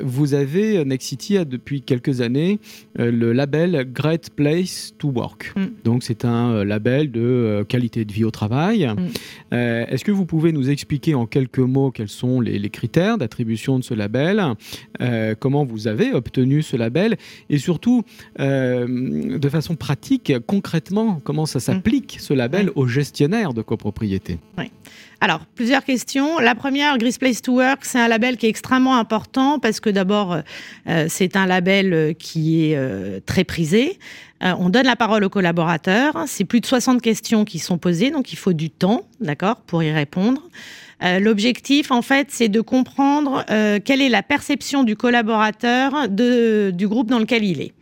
vous 0.03 0.35
avez, 0.35 0.85
Nexity 0.85 1.37
a 1.37 1.45
depuis 1.45 1.83
quelques 1.83 2.21
années 2.21 2.59
le 2.97 3.33
label 3.33 3.89
Great 3.93 4.31
Place 4.31 4.95
to 4.99 5.09
Work. 5.09 5.53
Mm. 5.57 5.65
Donc, 5.85 6.03
c'est 6.03 6.25
un 6.25 6.65
label 6.65 7.11
de 7.11 7.65
qualité 7.69 8.05
de 8.05 8.13
vie 8.13 8.25
au 8.25 8.31
travail. 8.31 8.87
Mm. 8.87 9.09
Euh, 9.53 9.85
est-ce 9.89 10.05
que 10.05 10.11
vous 10.11 10.27
pouvez 10.27 10.53
nous 10.53 10.71
expliquer 10.71 11.15
en 11.15 11.27
quelques 11.27 11.59
mots 11.59 11.91
quels 11.91 12.09
sont 12.09 12.41
les, 12.41 12.71
critères 12.71 13.19
d'attribution 13.19 13.79
de 13.79 13.85
ce 13.85 13.93
label, 13.93 14.43
euh, 15.01 15.35
comment 15.39 15.65
vous 15.65 15.89
avez 15.89 16.13
obtenu 16.13 16.63
ce 16.63 16.77
label 16.77 17.17
et 17.51 17.59
surtout, 17.59 18.03
euh, 18.41 19.39
de 19.39 19.49
façon 19.49 19.72
pratique, 19.77 20.33
concrètement, 20.47 21.21
comment 21.25 21.47
ça 21.47 21.61
s'applique 21.61 22.17
ce 22.21 22.35
label 22.35 22.71
aux 22.75 22.87
gestionnaires 22.87 23.55
de 23.55 23.63
copropriété? 23.63 24.39
Oui. 24.59 24.71
Alors, 25.21 25.47
plusieurs 25.55 25.85
questions. 25.85 26.39
La 26.41 26.57
première, 26.57 26.99
Great 26.99 27.19
Place 27.19 27.43
to 27.43 27.53
Work, 27.53 27.85
c'est 27.85 28.01
un 28.01 28.09
label 28.09 28.37
qui 28.37 28.47
est 28.47 28.49
extrêmement 28.49 28.97
important 28.97 29.61
parce 29.61 29.79
que 29.79 29.89
d'abord, 29.89 30.39
c'est 31.07 31.37
un 31.37 31.47
label 31.47 32.17
qui 32.19 32.65
est 32.65 33.25
très 33.25 33.45
prisé. 33.45 33.99
Euh, 34.43 34.55
on 34.59 34.71
donne 34.71 34.87
la 34.87 34.97
parole 34.97 35.25
aux 35.25 35.29
collaborateurs. 35.29 36.25
C'est 36.27 36.45
plus 36.45 36.61
de 36.61 36.67
60 36.67 37.01
questions 37.01 37.45
qui 37.45 37.59
sont 37.59 37.79
posées, 37.79 38.11
donc 38.11 38.33
il 38.33 38.37
faut 38.37 38.53
du 38.53 38.71
temps, 38.71 39.03
d'accord, 39.21 39.57
pour 39.57 39.83
y 39.83 39.93
répondre. 39.93 40.43
Euh, 41.03 41.19
l'objectif, 41.19 41.91
en 41.91 42.03
fait, 42.03 42.29
c'est 42.31 42.49
de 42.49 42.61
comprendre 42.61 43.45
euh, 43.51 43.79
quelle 43.85 44.01
est 44.01 44.09
la 44.09 44.23
perception 44.23 44.85
du 44.85 44.97
collaborateur 44.97 46.09
du 46.09 46.89
groupe 46.89 47.09
dans 47.09 47.19
lequel 47.19 47.45
il 47.45 47.61
est. 47.61 47.73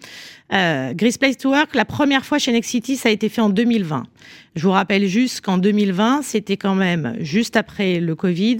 Euh, 0.52 0.94
Place 0.94 1.36
to 1.36 1.50
Work, 1.50 1.74
la 1.74 1.84
première 1.84 2.24
fois 2.24 2.38
chez 2.38 2.52
Nexity, 2.52 2.96
ça 2.96 3.08
a 3.08 3.12
été 3.12 3.28
fait 3.28 3.40
en 3.40 3.50
2020. 3.50 4.04
Je 4.56 4.62
vous 4.62 4.72
rappelle 4.72 5.06
juste 5.06 5.40
qu'en 5.40 5.58
2020, 5.58 6.22
c'était 6.22 6.56
quand 6.56 6.74
même 6.74 7.16
juste 7.20 7.56
après 7.56 8.00
le 8.00 8.14
Covid, 8.14 8.58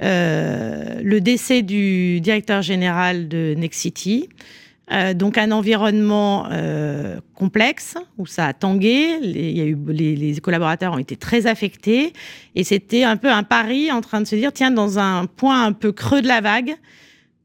le 0.00 1.18
décès 1.18 1.62
du 1.62 2.20
directeur 2.20 2.62
général 2.62 3.28
de 3.28 3.54
Nexity. 3.56 4.28
Euh, 4.90 5.12
donc 5.12 5.36
un 5.36 5.50
environnement 5.50 6.46
euh, 6.50 7.20
complexe 7.34 7.96
où 8.16 8.26
ça 8.26 8.46
a 8.46 8.52
tangué, 8.54 9.18
les, 9.20 9.50
y 9.50 9.60
a 9.60 9.64
eu, 9.64 9.76
les, 9.88 10.34
collaborateurs 10.40 10.94
ont 10.94 10.98
été 10.98 11.14
très 11.14 11.46
affectés 11.46 12.14
et 12.54 12.64
c'était 12.64 13.04
un 13.04 13.18
peu 13.18 13.30
un 13.30 13.42
pari 13.42 13.92
en 13.92 14.00
train 14.00 14.22
de 14.22 14.26
se 14.26 14.34
dire 14.34 14.50
tiens 14.52 14.70
dans 14.70 14.98
un 14.98 15.26
point 15.26 15.62
un 15.62 15.72
peu 15.72 15.92
creux 15.92 16.22
de 16.22 16.28
la 16.28 16.40
vague, 16.40 16.74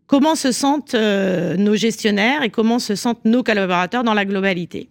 comment 0.08 0.36
se 0.36 0.52
sentent 0.52 0.96
euh, 0.96 1.56
nos 1.58 1.76
gestionnaires 1.76 2.44
et 2.44 2.50
comment 2.50 2.80
se 2.80 2.96
sentent 2.96 3.26
nos 3.26 3.44
collaborateurs 3.44 4.04
dans 4.04 4.14
la 4.14 4.26
globalité. 4.26 4.90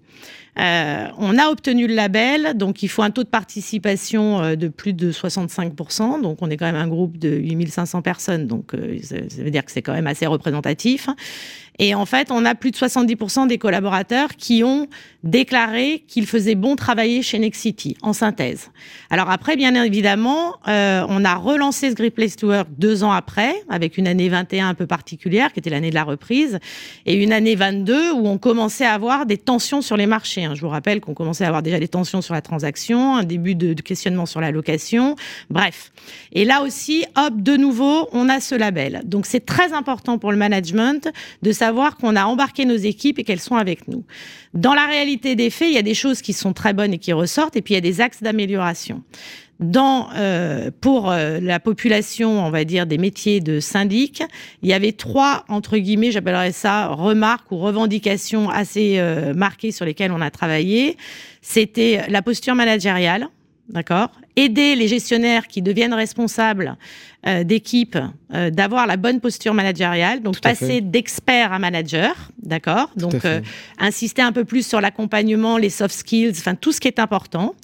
Euh, 0.59 1.07
on 1.17 1.39
a 1.39 1.49
obtenu 1.49 1.87
le 1.87 1.95
label, 1.95 2.53
donc 2.57 2.83
il 2.83 2.89
faut 2.89 3.03
un 3.03 3.11
taux 3.11 3.25
de 3.25 3.29
participation 3.29 4.43
euh, 4.43 4.55
de 4.55 4.69
plus 4.69 4.93
de 4.93 5.11
65%. 5.11 6.21
Donc 6.21 6.39
on 6.43 6.51
est 6.51 6.59
quand 6.59 6.67
même 6.67 6.77
un 6.77 6.89
groupe 6.89 7.17
de 7.17 7.31
8500 7.31 8.03
personnes, 8.03 8.47
donc 8.47 8.73
ça 9.03 9.43
veut 9.43 9.51
dire 9.51 9.65
que 9.65 9.73
c'est 9.73 9.83
quand 9.83 9.95
même 9.95 10.07
assez 10.07 10.27
représentatif. 10.27 11.09
Et 11.79 11.95
en 11.95 12.07
fait, 12.07 12.31
on 12.31 12.45
a 12.45 12.55
plus 12.55 12.71
de 12.71 12.77
70% 12.77 13.47
des 13.47 13.59
collaborateurs 13.59 14.37
qui 14.37 14.63
ont 14.63 14.89
déclaré 15.25 16.05
qu'ils 16.09 16.27
faisaient 16.27 16.55
bon 16.55 16.77
travailler 16.77 17.23
chez 17.23 17.39
Nexity, 17.39 17.97
en 18.03 18.13
synthèse. 18.13 18.71
Alors 19.11 19.31
après, 19.31 19.57
bien 19.57 19.75
évidemment, 19.83 20.55
on 20.67 21.25
a 21.25 21.35
relancé 21.35 21.91
ce 21.91 21.95
Great 21.95 22.15
Place 22.15 22.37
to 22.37 22.49
Work 22.49 22.69
deux 22.77 23.05
ans 23.05 23.13
après, 23.13 23.55
avec 23.69 23.99
une 23.99 24.09
année 24.09 24.29
21 24.29 24.69
un 24.69 24.75
peu 24.75 24.87
particulière, 24.87 25.53
qui 25.53 25.61
était 25.61 25.71
l'année 25.71 25.91
de 25.91 25.95
la 25.95 26.05
reprise, 26.05 26.59
et 27.07 27.15
une 27.15 27.33
année 27.33 27.55
22 27.55 28.13
où 28.13 28.27
on 28.27 28.39
commençait 28.39 28.85
à 28.85 28.93
avoir 28.93 29.27
des 29.27 29.39
tensions 29.39 29.83
sur 29.83 29.97
les 29.97 30.07
marchés. 30.07 30.45
Hein. 30.45 30.55
Je 30.55 30.61
vous 30.61 30.69
rappelle 30.69 31.01
qu'on 31.01 31.15
commençait 31.15 31.45
à 31.45 31.49
avoir 31.49 31.63
déjà 31.63 31.79
des 31.79 31.89
tensions 31.89 32.21
sur 32.21 32.35
la 32.35 32.43
transaction, 32.43 33.17
un 33.17 33.25
début 33.25 33.55
de, 33.55 33.75
questionnement 33.75 34.27
sur 34.27 34.41
la 34.41 34.51
location, 34.51 35.17
bref. 35.51 35.93
Et 36.33 36.45
là 36.45 36.63
aussi, 36.63 37.05
hop, 37.17 37.35
de 37.37 37.57
nouveau, 37.57 38.09
on 38.13 38.29
a 38.29 38.41
ce 38.41 38.55
label. 38.55 39.03
Donc 39.05 39.27
c'est 39.27 39.45
très 39.45 39.73
important 39.73 40.19
pour 40.19 40.33
le 40.33 40.39
management 40.39 41.13
de 41.43 41.53
savoir 41.65 41.97
qu'on 41.97 42.17
a 42.17 42.25
embarqué 42.25 42.65
nos 42.65 42.81
équipes 42.93 43.19
et 43.21 43.25
qu'elles 43.25 43.47
sont 43.51 43.57
avec 43.57 43.87
nous. 43.87 44.03
Dans 44.53 44.75
la 44.75 44.87
réalité 44.87 45.37
des 45.37 45.51
faits, 45.51 45.69
il 45.69 45.75
y 45.75 45.79
a 45.79 45.89
des 45.93 45.99
choses 46.05 46.21
qui 46.21 46.33
sont 46.33 46.53
très 46.53 46.73
bonnes 46.73 46.95
et 46.95 46.99
qui 46.99 47.13
ressortent, 47.13 47.57
et 47.57 47.63
puis 47.63 47.75
il 47.75 47.77
y 47.77 47.85
a 47.85 47.89
des 47.93 48.01
axes 48.01 48.23
d'amélioration. 48.23 49.03
dans, 49.61 50.09
euh, 50.17 50.71
pour 50.81 51.11
euh, 51.11 51.39
la 51.41 51.61
population, 51.61 52.45
on 52.45 52.51
va 52.51 52.65
dire, 52.65 52.85
des 52.87 52.99
métiers 52.99 53.41
de 53.41 53.61
syndic, 53.61 54.23
il 54.63 54.69
y 54.69 54.73
avait 54.73 54.93
trois, 54.93 55.45
entre 55.49 55.79
guillemets, 55.79 56.11
j'appellerais 56.11 56.53
ça, 56.53 56.89
remarques 56.89 57.53
ou 57.53 57.59
revendications 57.59 58.51
assez 58.51 58.99
euh, 58.99 59.35
marquées 59.35 59.71
sur 59.71 59.85
lesquelles 59.85 60.13
on 60.13 60.21
a 60.21 60.31
travaillé. 60.31 60.97
C'était 61.43 62.03
la 62.09 62.23
posture 62.23 62.57
managériale, 62.57 63.29
d'accord? 63.69 64.11
Aider 64.37 64.77
les 64.77 64.89
gestionnaires 64.89 65.47
qui 65.47 65.61
deviennent 65.61 65.93
responsables 65.93 66.77
euh, 67.27 67.45
d'équipe 67.45 67.99
euh, 68.33 68.51
d'avoir 68.51 68.87
la 68.87 68.97
bonne 68.97 69.21
posture 69.21 69.53
managériale, 69.53 70.23
donc 70.23 70.41
passer 70.41 70.81
d'expert 70.81 71.53
à 71.53 71.59
manager, 71.59 72.15
d'accord? 72.43 72.91
Donc 72.97 73.15
insister 73.79 74.23
un 74.23 74.33
peu 74.33 74.45
plus 74.45 74.67
sur 74.67 74.81
l'accompagnement, 74.81 75.59
les 75.59 75.71
soft 75.71 75.95
skills, 75.95 76.33
enfin 76.39 76.55
tout 76.55 76.73
ce 76.73 76.81
qui 76.81 76.89
est 76.89 76.99
important. 76.99 77.55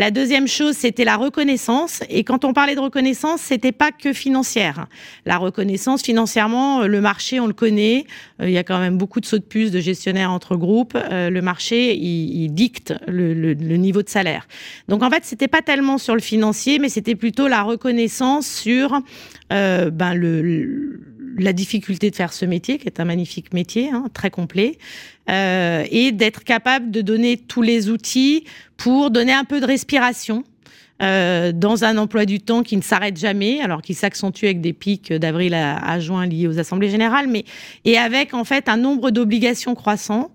La 0.00 0.10
deuxième 0.10 0.48
chose, 0.48 0.76
c'était 0.76 1.04
la 1.04 1.18
reconnaissance. 1.18 2.02
Et 2.08 2.24
quand 2.24 2.46
on 2.46 2.54
parlait 2.54 2.74
de 2.74 2.80
reconnaissance, 2.80 3.42
c'était 3.42 3.70
pas 3.70 3.92
que 3.92 4.14
financière. 4.14 4.86
La 5.26 5.36
reconnaissance, 5.36 6.02
financièrement, 6.02 6.80
euh, 6.80 6.86
le 6.86 7.02
marché, 7.02 7.38
on 7.38 7.46
le 7.46 7.52
connaît. 7.52 8.06
Euh, 8.40 8.48
il 8.48 8.52
y 8.52 8.56
a 8.56 8.64
quand 8.64 8.78
même 8.78 8.96
beaucoup 8.96 9.20
de 9.20 9.26
sauts 9.26 9.36
de 9.36 9.42
puce 9.42 9.70
de 9.70 9.78
gestionnaires 9.78 10.30
entre 10.30 10.56
groupes. 10.56 10.96
Euh, 10.96 11.28
le 11.28 11.42
marché, 11.42 11.94
il, 11.94 12.48
dicte 12.48 12.94
le, 13.08 13.52
niveau 13.52 14.02
de 14.02 14.08
salaire. 14.08 14.48
Donc 14.88 15.02
en 15.02 15.10
fait, 15.10 15.26
c'était 15.26 15.48
pas 15.48 15.60
tellement 15.60 15.98
sur 15.98 16.14
le 16.14 16.22
financier, 16.22 16.78
mais 16.78 16.88
c'était 16.88 17.14
plutôt 17.14 17.46
la 17.46 17.60
reconnaissance 17.60 18.46
sur 18.46 19.02
ben, 19.50 20.14
le 20.14 21.09
la 21.38 21.52
difficulté 21.52 22.10
de 22.10 22.16
faire 22.16 22.32
ce 22.32 22.44
métier, 22.44 22.78
qui 22.78 22.86
est 22.86 23.00
un 23.00 23.04
magnifique 23.04 23.52
métier, 23.52 23.90
hein, 23.90 24.06
très 24.12 24.30
complet, 24.30 24.78
euh, 25.28 25.84
et 25.90 26.12
d'être 26.12 26.44
capable 26.44 26.90
de 26.90 27.00
donner 27.00 27.36
tous 27.36 27.62
les 27.62 27.88
outils 27.88 28.44
pour 28.76 29.10
donner 29.10 29.32
un 29.32 29.44
peu 29.44 29.60
de 29.60 29.66
respiration. 29.66 30.44
Euh, 31.02 31.52
dans 31.52 31.84
un 31.84 31.96
emploi 31.96 32.26
du 32.26 32.40
temps 32.40 32.62
qui 32.62 32.76
ne 32.76 32.82
s'arrête 32.82 33.16
jamais, 33.16 33.62
alors 33.62 33.80
qui 33.80 33.94
s'accentue 33.94 34.44
avec 34.44 34.60
des 34.60 34.74
pics 34.74 35.10
d'avril 35.10 35.54
à, 35.54 35.98
juin 35.98 36.26
liés 36.26 36.46
aux 36.46 36.58
assemblées 36.58 36.90
générales, 36.90 37.26
mais 37.26 37.46
et 37.86 37.96
avec 37.96 38.34
en 38.34 38.44
fait 38.44 38.68
un 38.68 38.76
nombre 38.76 39.10
d'obligations 39.10 39.74
croissant. 39.74 40.30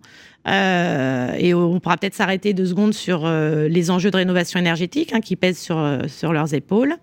Euh, 0.48 1.36
et 1.38 1.54
on 1.54 1.80
pourra 1.80 1.98
peut-être 1.98 2.16
s'arrêter 2.16 2.54
deux 2.54 2.66
secondes 2.66 2.96
sur 2.96 3.30
les 3.30 3.92
enjeux 3.92 4.10
de 4.10 4.18
rénovation 4.18 4.60
énergétique 4.60 5.14
hein, 5.14 5.22
qui 5.22 5.36
pèsent 5.36 5.60
sur, 5.60 6.00
sur 6.08 6.34
leurs 6.34 6.56
épaules. 6.56 6.96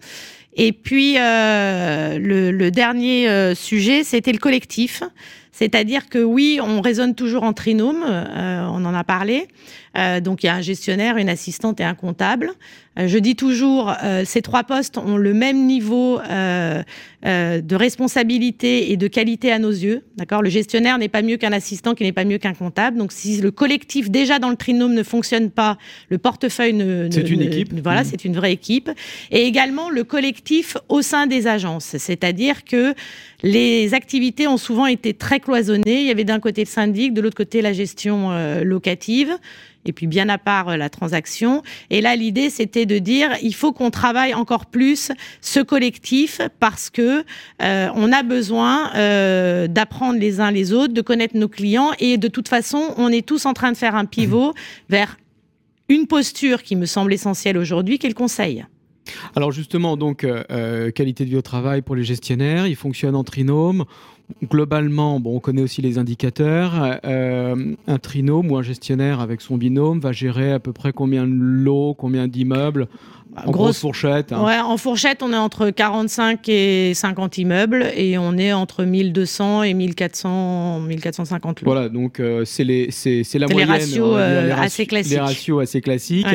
Et 0.55 0.73
puis, 0.73 1.17
euh, 1.19 2.19
le, 2.19 2.71
dernier 2.71 3.29
euh, 3.29 3.55
sujet, 3.55 4.05
c'était 4.05 4.33
le 4.33 4.39
collectif. 4.39 5.03
C'est-à-dire 5.51 6.09
que 6.09 6.19
oui, 6.19 6.61
on 6.63 6.81
raisonne 6.81 7.15
toujours 7.15 7.43
en 7.43 7.53
trinôme, 7.53 8.05
euh, 8.07 8.67
on 8.71 8.85
en 8.85 8.95
a 8.95 9.05
parlé. 9.05 9.49
donc 10.23 10.43
il 10.43 10.47
y 10.47 10.49
a 10.49 10.55
un 10.55 10.63
gestionnaire, 10.63 11.19
une 11.19 11.29
assistante 11.29 11.79
et 11.81 11.85
un 11.85 11.95
comptable. 11.95 12.53
Euh, 12.99 13.09
je 13.09 13.19
dis 13.19 13.37
toujours, 13.37 13.95
euh, 14.05 14.23
ces 14.25 14.43
trois 14.43 14.65
postes 14.65 14.99
ont 14.99 15.17
le 15.17 15.33
même 15.33 15.67
niveau 15.67 16.21
euh, 16.21 16.83
de 17.25 17.77
responsabilité 17.77 18.93
et 18.93 18.97
de 18.97 19.07
qualité 19.07 19.53
à 19.53 19.59
nos 19.59 19.71
yeux. 19.71 20.03
D'accord? 20.17 20.43
Le 20.43 20.51
gestionnaire 20.51 20.99
n'est 20.99 21.09
pas 21.09 21.23
mieux 21.23 21.37
qu'un 21.37 21.53
assistant, 21.53 21.95
qui 21.95 22.03
n'est 22.03 22.13
pas 22.13 22.25
mieux 22.25 22.39
qu'un 22.39 22.53
comptable. 22.53 22.99
Donc, 22.99 23.13
si 23.13 23.41
le 23.41 23.51
collectif 23.51 24.11
déjà 24.11 24.39
dans 24.39 24.51
le 24.51 24.57
trinôme 24.57 24.93
ne 24.93 25.03
fonctionne 25.03 25.51
pas, 25.51 25.79
le 26.09 26.19
portefeuille 26.19 26.75
ne. 26.75 27.09
C'est 27.11 27.31
une 27.31 27.43
équipe. 27.43 27.73
Voilà, 27.83 28.03
mmh. 28.03 28.07
c'est 28.11 28.25
une 28.25 28.35
vraie 28.35 28.53
équipe. 28.53 28.91
Et 29.31 29.43
également 29.45 29.89
le 29.89 30.05
collectif 30.05 30.77
au 30.89 31.01
sein 31.01 31.27
des 31.27 31.47
agences, 31.47 31.97
c'est-à-dire 31.97 32.65
que 32.65 32.95
les 33.43 33.95
activités 33.95 34.47
ont 34.47 34.57
souvent 34.57 34.87
été 34.87 35.15
très 35.15 35.41
cloisonnées. 35.41 36.01
Il 36.01 36.07
y 36.07 36.11
avait 36.11 36.25
d'un 36.25 36.41
côté 36.41 36.63
le 36.63 36.69
syndic, 36.69 37.15
de 37.15 37.21
l'autre 37.21 37.37
côté 37.37 37.63
la 37.63 37.73
gestion 37.73 38.31
locative 38.63 39.37
et 39.85 39.93
puis 39.93 40.07
bien 40.07 40.29
à 40.29 40.39
part 40.39 40.69
euh, 40.69 40.77
la 40.77 40.91
transaction. 40.91 41.63
Et 41.91 42.01
là, 42.01 42.17
l'idée, 42.17 42.51
c'était 42.51 42.87
de 42.87 42.99
dire, 42.99 43.31
il 43.43 43.55
faut 43.55 43.73
qu'on 43.73 43.91
travaille 43.91 44.35
encore 44.35 44.67
plus 44.67 45.13
ce 45.41 45.61
collectif 45.61 46.41
parce 46.61 46.91
que 46.91 47.25
euh, 47.63 47.89
on 47.95 48.13
a 48.13 48.23
besoin 48.23 48.95
euh, 48.95 49.67
d'apprendre 49.67 50.19
les 50.19 50.41
uns 50.41 50.51
les 50.51 50.73
autres, 50.73 50.95
de 50.95 51.01
connaître 51.01 51.37
nos 51.37 51.49
clients 51.49 51.93
et 51.99 52.19
de 52.19 52.29
toute 52.29 52.49
façon, 52.49 52.95
on 52.97 53.09
est 53.09 53.27
tous 53.27 53.47
en 53.47 53.53
train 53.53 53.73
de 53.73 53.77
faire 53.77 53.95
un 53.95 54.05
pivot 54.05 54.51
mmh. 54.51 54.55
vers 54.89 55.17
une 55.89 56.07
posture 56.07 56.63
qui 56.63 56.77
me 56.77 56.87
semble 56.87 57.13
essentielle 57.13 57.59
aujourd'hui, 57.59 57.99
qui 57.99 58.07
est 58.07 58.11
le 58.11 58.15
conseil. 58.15 58.65
Alors 59.35 59.51
justement, 59.51 59.97
donc 59.97 60.25
qualité 60.95 61.25
de 61.25 61.31
vie 61.31 61.37
au 61.37 61.43
travail 61.43 61.83
pour 61.83 61.97
les 61.97 62.05
gestionnaires, 62.05 62.69
ils 62.69 62.77
fonctionnent 62.77 63.17
en 63.17 63.25
trinôme 63.25 63.85
globalement, 64.43 65.21
bon, 65.21 65.37
on 65.37 65.41
connaît 65.41 65.63
aussi 65.63 65.83
les 65.83 65.99
indicateurs. 65.99 67.01
Euh, 67.05 67.75
un 67.87 67.99
trinôme 67.99 68.51
ou 68.51 68.57
un 68.57 68.63
gestionnaire 68.63 69.21
avec 69.21 69.41
son 69.41 69.57
binôme 69.57 70.01
va 70.01 70.13
gérer 70.13 70.53
à 70.53 70.59
peu 70.59 70.73
près 70.73 70.93
combien 70.93 71.27
de 71.27 71.35
lots, 71.35 71.95
combien 71.95 72.29
d'immeubles? 72.29 72.89
En 73.35 73.51
grosse, 73.51 73.81
fourchette. 73.81 74.33
Hein. 74.33 74.45
Ouais, 74.45 74.59
en 74.59 74.77
fourchette, 74.77 75.23
on 75.23 75.33
est 75.33 75.37
entre 75.37 75.71
45 75.71 76.47
et 76.49 76.93
50 76.93 77.39
immeubles 77.39 77.87
et 77.97 78.19
on 78.19 78.37
est 78.37 78.53
entre 78.53 78.85
1200 78.85 79.63
et 79.63 79.75
1400, 79.75 80.81
1450 80.81 81.63
lots. 81.63 81.65
Voilà, 81.65 81.89
donc 81.89 82.21
euh, 82.21 82.45
c'est 82.45 82.65
la 82.65 83.47
moyenne. 83.47 83.59
Les 83.59 83.65
ratios, 83.65 84.15
euh, 84.19 84.55
assez 84.55 84.87
classiques. 84.87 85.13
Les 85.13 85.19
ratios 85.19 85.63
assez 85.63 85.81
classiques. 85.81 86.27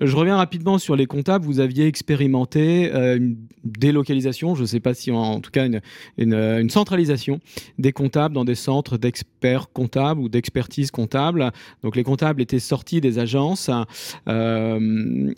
Je 0.00 0.16
reviens 0.16 0.36
rapidement 0.36 0.78
sur 0.78 0.94
les 0.94 1.06
comptables. 1.06 1.44
Vous 1.46 1.60
aviez 1.60 1.86
expérimenté 1.86 2.92
euh, 2.92 3.16
une 3.16 3.36
délocalisation, 3.64 4.54
je 4.54 4.62
ne 4.62 4.66
sais 4.66 4.80
pas 4.80 4.92
si 4.92 5.10
en, 5.10 5.40
tout 5.40 5.50
cas 5.50 5.66
une, 5.66 5.80
une, 6.18 6.68
centralisation 6.70 7.40
des 7.78 7.92
comptables 7.92 8.34
dans 8.34 8.44
des 8.44 8.54
centres 8.54 8.96
d'experts 8.96 9.70
comptables 9.72 10.20
ou 10.20 10.28
d'expertise 10.28 10.90
comptable. 10.90 11.50
Donc 11.82 11.96
les 11.96 12.04
comptables 12.04 12.42
étaient 12.42 12.58
sortis 12.58 13.00
des 13.00 13.18
agences. 13.18 13.70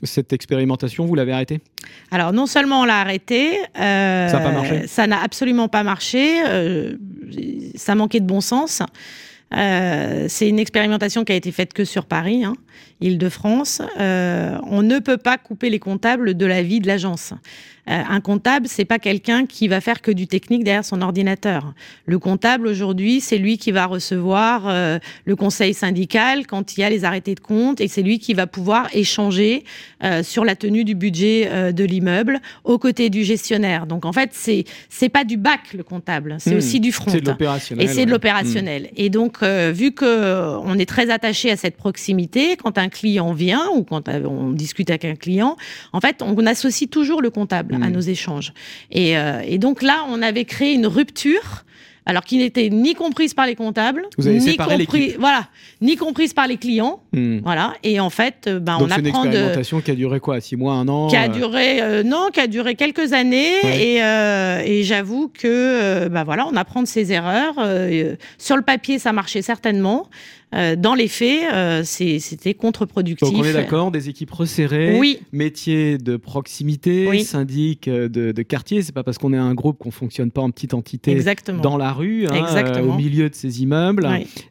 cette 0.02 0.32
expérimentation 0.32 1.06
vous 1.06 1.14
l'avez 1.14 1.32
arrêté 1.32 1.60
Alors 2.10 2.32
non 2.32 2.46
seulement 2.46 2.82
on 2.82 2.84
l'a 2.84 3.00
arrêté, 3.00 3.58
euh, 3.78 4.28
ça 4.28 4.38
n'a 4.38 4.44
pas 4.44 4.52
marché? 4.52 4.86
Ça 4.86 5.06
n'a 5.06 5.22
absolument 5.22 5.68
pas 5.68 5.82
marché. 5.82 6.42
Euh, 6.46 6.96
ça 7.74 7.94
manquait 7.94 8.20
de 8.20 8.26
bon 8.26 8.40
sens. 8.40 8.82
Euh, 9.54 10.26
c'est 10.28 10.48
une 10.48 10.58
expérimentation 10.58 11.24
qui 11.24 11.32
a 11.32 11.36
été 11.36 11.52
faite 11.52 11.72
que 11.72 11.84
sur 11.84 12.06
Paris, 12.06 12.44
hein, 12.44 12.54
Île-de-France. 13.00 13.82
on 13.98 14.82
ne 14.82 14.98
peut 14.98 15.16
pas 15.16 15.38
couper 15.38 15.70
les 15.70 15.78
comptables 15.78 16.34
de 16.34 16.46
la 16.46 16.62
vie 16.62 16.80
de 16.80 16.86
l'agence. 16.86 17.34
Euh, 17.88 18.02
un 18.08 18.20
comptable, 18.20 18.66
c'est 18.66 18.86
pas 18.86 18.98
quelqu'un 18.98 19.44
qui 19.44 19.68
va 19.68 19.80
faire 19.80 20.00
que 20.00 20.10
du 20.10 20.26
technique 20.26 20.64
derrière 20.64 20.84
son 20.84 21.02
ordinateur. 21.02 21.74
Le 22.06 22.18
comptable 22.18 22.66
aujourd'hui, 22.66 23.20
c'est 23.20 23.36
lui 23.36 23.58
qui 23.58 23.72
va 23.72 23.86
recevoir 23.86 24.62
euh, 24.66 24.98
le 25.26 25.36
conseil 25.36 25.74
syndical 25.74 26.46
quand 26.46 26.76
il 26.76 26.80
y 26.80 26.84
a 26.84 26.88
les 26.88 27.04
arrêtés 27.04 27.34
de 27.34 27.40
compte 27.40 27.80
et 27.80 27.88
c'est 27.88 28.02
lui 28.02 28.18
qui 28.18 28.32
va 28.32 28.46
pouvoir 28.46 28.88
échanger 28.94 29.64
euh, 30.02 30.22
sur 30.22 30.44
la 30.46 30.56
tenue 30.56 30.84
du 30.84 30.94
budget 30.94 31.72
de 31.72 31.84
l'immeuble 31.84 32.40
aux 32.64 32.78
côtés 32.78 33.10
du 33.10 33.22
gestionnaire. 33.24 33.86
Donc 33.86 34.04
en 34.04 34.12
fait, 34.12 34.30
c'est 34.32 34.64
c'est 34.88 35.08
pas 35.08 35.24
du 35.24 35.36
bac 35.36 35.74
le 35.74 35.82
comptable, 35.82 36.36
c'est 36.38 36.54
hmm. 36.54 36.58
aussi 36.58 36.80
du 36.80 36.92
front. 36.92 37.10
C'est 37.10 37.20
de 37.20 37.28
l'opérationnel. 37.28 37.84
Et 37.84 37.88
c'est 37.88 38.06
de 38.06 38.10
l'opérationnel. 38.10 38.84
Hmm. 38.84 38.96
Et 38.96 39.10
donc 39.10 39.42
vu 39.42 39.92
que 39.92 40.56
on 40.64 40.78
est 40.78 40.88
très 40.88 41.10
attaché 41.10 41.50
à 41.50 41.56
cette 41.56 41.76
proximité, 41.76 42.56
quand 42.56 42.78
un 42.78 42.88
client 42.88 43.32
vient 43.32 43.68
ou 43.74 43.82
quand 43.82 44.08
on 44.08 44.52
discute 44.52 44.90
avec 44.90 45.04
un 45.04 45.16
client, 45.16 45.56
en 45.92 46.00
fait, 46.00 46.22
on 46.22 46.46
associe 46.46 46.88
toujours 46.88 47.20
le 47.20 47.30
comptable 47.30 47.73
à 47.82 47.88
hmm. 47.88 47.92
nos 47.92 48.00
échanges. 48.00 48.52
Euh, 48.94 49.40
et, 49.44 49.58
donc 49.58 49.82
là, 49.82 50.04
on 50.08 50.22
avait 50.22 50.44
créé 50.44 50.74
une 50.74 50.86
rupture 50.86 51.64
alors 52.06 52.22
qui 52.22 52.36
n'était 52.36 52.68
ni 52.68 52.94
comprise 52.94 53.32
par 53.32 53.46
les 53.46 53.54
comptables, 53.54 54.02
ni 54.18 54.58
compris, 54.58 55.14
voilà, 55.18 55.48
ni 55.80 55.96
comprise 55.96 56.34
par 56.34 56.46
les 56.46 56.58
clients, 56.58 57.00
hmm. 57.14 57.38
voilà. 57.42 57.72
Et 57.82 57.98
en 57.98 58.10
fait, 58.10 58.44
euh, 58.46 58.58
ben, 58.58 58.76
on 58.78 58.90
apprend 58.90 58.98
une 58.98 59.06
expérimentation 59.06 59.80
qui 59.80 59.90
a 59.90 59.94
duré 59.94 60.20
quoi, 60.20 60.38
six 60.42 60.54
mois, 60.54 60.74
un 60.74 60.86
an 60.88 61.08
Qui 61.08 61.16
a 61.16 61.24
euh 61.24 61.28
duré, 61.28 62.04
non, 62.04 62.28
qui 62.30 62.40
a 62.40 62.46
duré 62.46 62.74
quelques 62.74 63.14
années. 63.14 63.54
Et, 63.80 64.82
j'avoue 64.82 65.28
que, 65.28 66.08
ben 66.08 66.24
voilà, 66.24 66.46
on 66.46 66.56
apprend 66.56 66.82
de 66.82 66.88
ses 66.88 67.10
erreurs. 67.10 67.54
sur 68.36 68.56
le 68.56 68.62
papier, 68.62 68.98
ça 68.98 69.14
marchait 69.14 69.40
certainement. 69.40 70.08
Euh, 70.54 70.76
dans 70.76 70.94
les 70.94 71.08
faits, 71.08 71.52
euh, 71.52 71.82
c'était 71.84 72.54
contre-productif. 72.54 73.28
Donc 73.28 73.40
on 73.40 73.44
est 73.44 73.52
d'accord, 73.52 73.90
des 73.90 74.08
équipes 74.08 74.30
resserrées, 74.30 74.98
oui. 74.98 75.18
métiers 75.32 75.98
de 75.98 76.16
proximité, 76.16 77.06
oui. 77.08 77.24
syndic 77.24 77.88
euh, 77.88 78.08
de, 78.08 78.32
de 78.32 78.42
quartier. 78.42 78.82
C'est 78.82 78.94
pas 78.94 79.02
parce 79.02 79.18
qu'on 79.18 79.32
est 79.32 79.38
un 79.38 79.54
groupe 79.54 79.78
qu'on 79.78 79.90
fonctionne 79.90 80.30
pas 80.30 80.42
en 80.42 80.50
petite 80.50 80.74
entité 80.74 81.18
dans 81.62 81.76
la 81.76 81.92
rue, 81.92 82.26
hein, 82.26 82.82
au 82.82 82.94
milieu 82.94 83.28
de 83.28 83.34
ces 83.34 83.62
immeubles. 83.62 84.06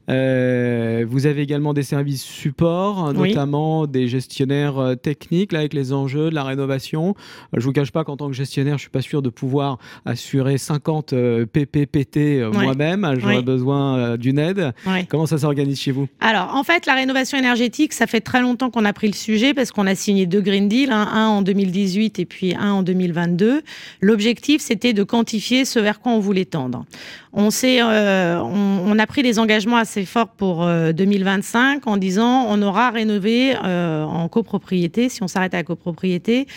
vous 0.08 1.26
avez 1.26 1.42
également 1.42 1.74
des 1.74 1.84
services 1.84 2.24
support, 2.24 3.13
notamment 3.13 3.88
des 3.88 4.08
gestionnaires 4.08 4.96
techniques 5.02 5.52
là, 5.52 5.60
avec 5.60 5.74
les 5.74 5.94
enjeux 5.94 6.30
de 6.30 6.36
la 6.36 6.44
rénovation. 6.44 7.16
je 7.56 7.63
vous 7.63 7.72
cache 7.72 7.92
pas 7.92 8.04
qu'en 8.04 8.18
tant 8.18 8.28
que 8.28 8.34
gestionnaire, 8.34 8.78
je 8.78 8.84
suis 8.84 8.89
pas 8.89 9.02
sûr 9.02 9.22
de 9.22 9.30
pouvoir 9.30 9.78
assurer 10.06 10.58
50 10.58 11.13
PPPT 11.52 12.44
moi-même. 12.52 13.16
J'aurais 13.18 13.42
besoin 13.42 14.18
d'une 14.18 14.39
aide. 14.39 14.74
Comment 15.10 15.26
ça 15.26 15.38
s'organise 15.38 15.80
chez 15.80 15.92
alors, 16.19 16.56
en 16.56 16.63
fait, 16.63 16.86
la 16.86 16.93
rénovation 16.93 17.38
énergétique, 17.38 17.93
ça 17.93 18.08
fait 18.08 18.21
très 18.21 18.41
longtemps 18.41 18.69
qu'on 18.69 18.86
a 18.86 18.93
pris 18.93 19.08
le 19.08 19.13
sujet 19.13 19.53
parce 19.53 19.71
qu'on 19.71 19.88
a 19.88 19.95
signé 19.95 20.25
deux 20.25 20.41
Green 20.41 20.67
Deal, 20.67 20.91
hein, 20.91 21.08
un 21.12 21.27
en 21.27 21.41
2018 21.41 22.19
et 22.19 22.25
puis 22.25 22.56
un 22.56 22.71
en 22.71 22.84
2022. 22.84 23.62
L'objectif, 24.01 24.62
c'était 24.62 24.93
de 24.93 25.03
quantifier 25.03 25.65
ce 25.65 25.79
vers 25.79 25.99
quoi 25.99 26.12
on 26.13 26.19
voulait 26.19 26.45
tendre. 26.45 26.86
On, 27.34 27.50
euh, 27.63 28.39
on, 28.39 29.00
a 29.00 29.08
pris 29.08 29.24
des 29.24 29.39
engagements 29.39 29.78
assez 29.78 30.06
forts 30.06 30.30
pour 30.30 30.65
2025 30.65 31.88
en 31.88 31.98
disant 31.98 32.46
on 32.48 32.62
aura 32.62 32.91
rénové 32.91 33.56
en 33.58 34.28
copropriété, 34.30 35.10
si 35.10 35.24
on 35.24 35.28
s'arrête 35.28 35.54
à 35.54 35.58
la 35.58 35.63
copropriété, 35.63 36.48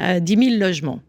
10 0.00 0.36
000 0.36 0.56
logements. 0.58 1.00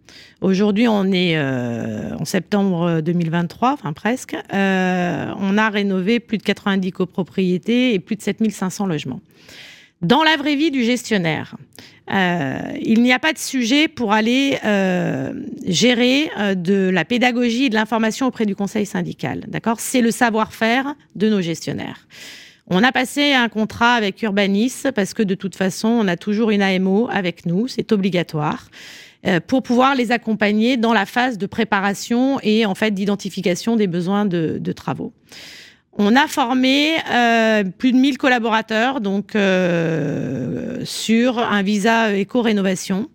Aujourd'hui, 0.42 0.88
on 0.88 1.12
est 1.12 1.40
en 1.40 2.26
septembre 2.26 3.02
2023, 3.02 3.74
enfin 3.74 3.94
presque. 3.94 4.36
on 4.52 5.58
a 5.58 5.70
rénové 5.70 6.20
plus 6.20 6.38
de 6.38 6.44
90 6.44 6.92
copropriétés 6.92 7.94
et 7.94 8.00
plus 8.00 8.16
de 8.16 8.22
7500 8.22 8.88
logements. 8.88 9.22
Dans 10.02 10.24
la 10.24 10.36
vraie 10.36 10.56
vie 10.56 10.72
du 10.72 10.84
gestionnaire, 10.84 11.56
euh, 12.12 12.60
il 12.82 13.04
n'y 13.04 13.14
a 13.14 13.20
pas 13.20 13.34
de 13.34 13.38
sujet 13.38 13.88
pour 13.88 14.14
aller 14.14 14.58
euh, 14.66 15.32
gérer 15.66 16.32
euh, 16.40 16.56
de 16.56 16.90
la 16.90 17.06
pédagogie 17.06 17.66
et 17.66 17.70
de 17.70 17.76
l'information 17.76 18.26
auprès 18.26 18.48
du 18.48 18.56
conseil 18.56 18.88
syndical. 18.88 19.46
D'accord? 19.48 19.80
C'est 19.80 20.02
le 20.02 20.10
savoir-faire 20.10 20.96
de 21.16 21.30
nos 21.30 21.42
gestionnaires. 21.42 22.08
On 22.68 22.84
a 22.84 22.92
passé 22.92 23.34
un 23.34 23.48
contrat 23.48 23.94
avec 23.94 24.22
Urbanis 24.24 24.74
parce 24.96 25.14
que 25.14 25.22
de 25.22 25.36
toute 25.36 25.56
façon, 25.56 25.88
on 25.88 26.08
a 26.08 26.18
toujours 26.18 26.50
une 26.50 26.64
AMO 26.64 27.08
avec 27.12 27.46
nous, 27.46 27.68
c'est 27.68 27.92
obligatoire 27.92 28.70
pour 29.46 29.62
pouvoir 29.62 29.94
les 29.94 30.12
accompagner 30.12 30.78
dans 30.78 30.94
la 30.94 31.06
phase 31.06 31.38
de 31.38 31.46
préparation 31.46 32.40
et 32.42 32.66
en 32.66 32.74
fait 32.74 32.92
d'identification 32.92 33.76
des 33.76 33.86
besoins 33.86 34.26
de 34.26 34.72
travaux. 34.72 35.14
On 35.94 36.16
a 36.16 36.28
formé 36.28 36.96
euh, 37.12 37.64
plus 37.64 37.92
de 37.92 37.98
1000 37.98 38.18
collaborateurs 38.18 39.02
donc 39.02 39.36
euh, 39.36 40.80
sur 40.86 41.40
un 41.40 41.62
visa 41.62 42.14
éco-rénovation. 42.14 43.10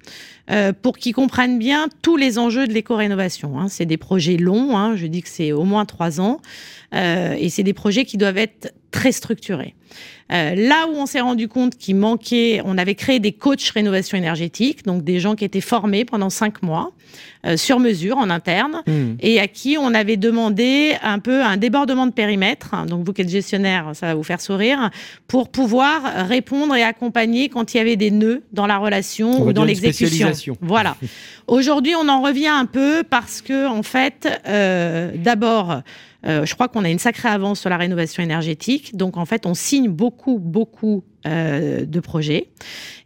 Euh, 0.48 0.72
pour 0.72 0.96
qu'ils 0.96 1.12
comprennent 1.12 1.58
bien 1.58 1.88
tous 2.02 2.16
les 2.16 2.38
enjeux 2.38 2.68
de 2.68 2.72
l'éco-rénovation. 2.72 3.58
Hein. 3.58 3.66
C'est 3.68 3.84
des 3.84 3.96
projets 3.96 4.36
longs, 4.36 4.76
hein. 4.76 4.94
je 4.94 5.06
dis 5.08 5.20
que 5.20 5.28
c'est 5.28 5.50
au 5.50 5.64
moins 5.64 5.84
trois 5.84 6.20
ans, 6.20 6.40
et 6.92 7.48
c'est 7.48 7.64
des 7.64 7.72
projets 7.72 8.04
qui 8.04 8.16
doivent 8.16 8.38
être 8.38 8.72
très 8.90 9.12
structurés. 9.12 9.74
là 10.30 10.86
où 10.88 10.96
on 10.96 11.06
s'est 11.06 11.20
rendu 11.20 11.48
compte 11.48 11.76
qu'il 11.76 11.96
manquait, 11.96 12.60
on 12.64 12.78
avait 12.78 12.94
créé 12.94 13.20
des 13.20 13.32
coachs 13.32 13.68
rénovation 13.70 14.18
énergétique, 14.18 14.84
donc 14.84 15.04
des 15.04 15.20
gens 15.20 15.34
qui 15.34 15.44
étaient 15.44 15.60
formés 15.60 16.04
pendant 16.04 16.30
cinq 16.30 16.62
mois 16.62 16.92
euh, 17.46 17.56
sur 17.56 17.78
mesure 17.78 18.18
en 18.18 18.28
interne 18.30 18.82
hmm. 18.86 19.14
et 19.20 19.38
à 19.38 19.46
qui 19.46 19.76
on 19.78 19.94
avait 19.94 20.16
demandé 20.16 20.96
un 21.02 21.18
peu 21.18 21.42
un 21.42 21.56
débordement 21.56 22.06
de 22.06 22.12
périmètre. 22.12 22.74
Donc 22.86 23.04
vous 23.04 23.12
qui 23.12 23.22
êtes 23.22 23.28
gestionnaire, 23.28 23.90
ça 23.94 24.06
va 24.06 24.14
vous 24.14 24.24
faire 24.24 24.40
sourire 24.40 24.90
pour 25.28 25.50
pouvoir 25.50 26.26
répondre 26.26 26.74
et 26.74 26.82
accompagner 26.82 27.48
quand 27.48 27.74
il 27.74 27.76
y 27.76 27.80
avait 27.80 27.96
des 27.96 28.10
nœuds 28.10 28.42
dans 28.52 28.66
la 28.66 28.78
relation 28.78 29.46
ou 29.46 29.52
dans 29.52 29.64
l'exécution. 29.64 30.32
Voilà. 30.60 30.96
Aujourd'hui, 31.46 31.94
on 31.94 32.08
en 32.08 32.22
revient 32.22 32.48
un 32.48 32.66
peu 32.66 33.04
parce 33.08 33.42
que 33.42 33.68
en 33.68 33.82
fait, 33.82 34.28
euh, 34.48 35.12
d'abord. 35.16 35.82
Euh, 36.26 36.44
je 36.44 36.54
crois 36.54 36.68
qu'on 36.68 36.84
a 36.84 36.90
une 36.90 36.98
sacrée 36.98 37.28
avance 37.28 37.60
sur 37.60 37.70
la 37.70 37.76
rénovation 37.76 38.22
énergétique. 38.22 38.96
Donc, 38.96 39.16
en 39.16 39.24
fait, 39.26 39.46
on 39.46 39.54
signe 39.54 39.88
beaucoup, 39.88 40.38
beaucoup 40.38 41.04
euh, 41.26 41.84
de 41.84 42.00
projets. 42.00 42.48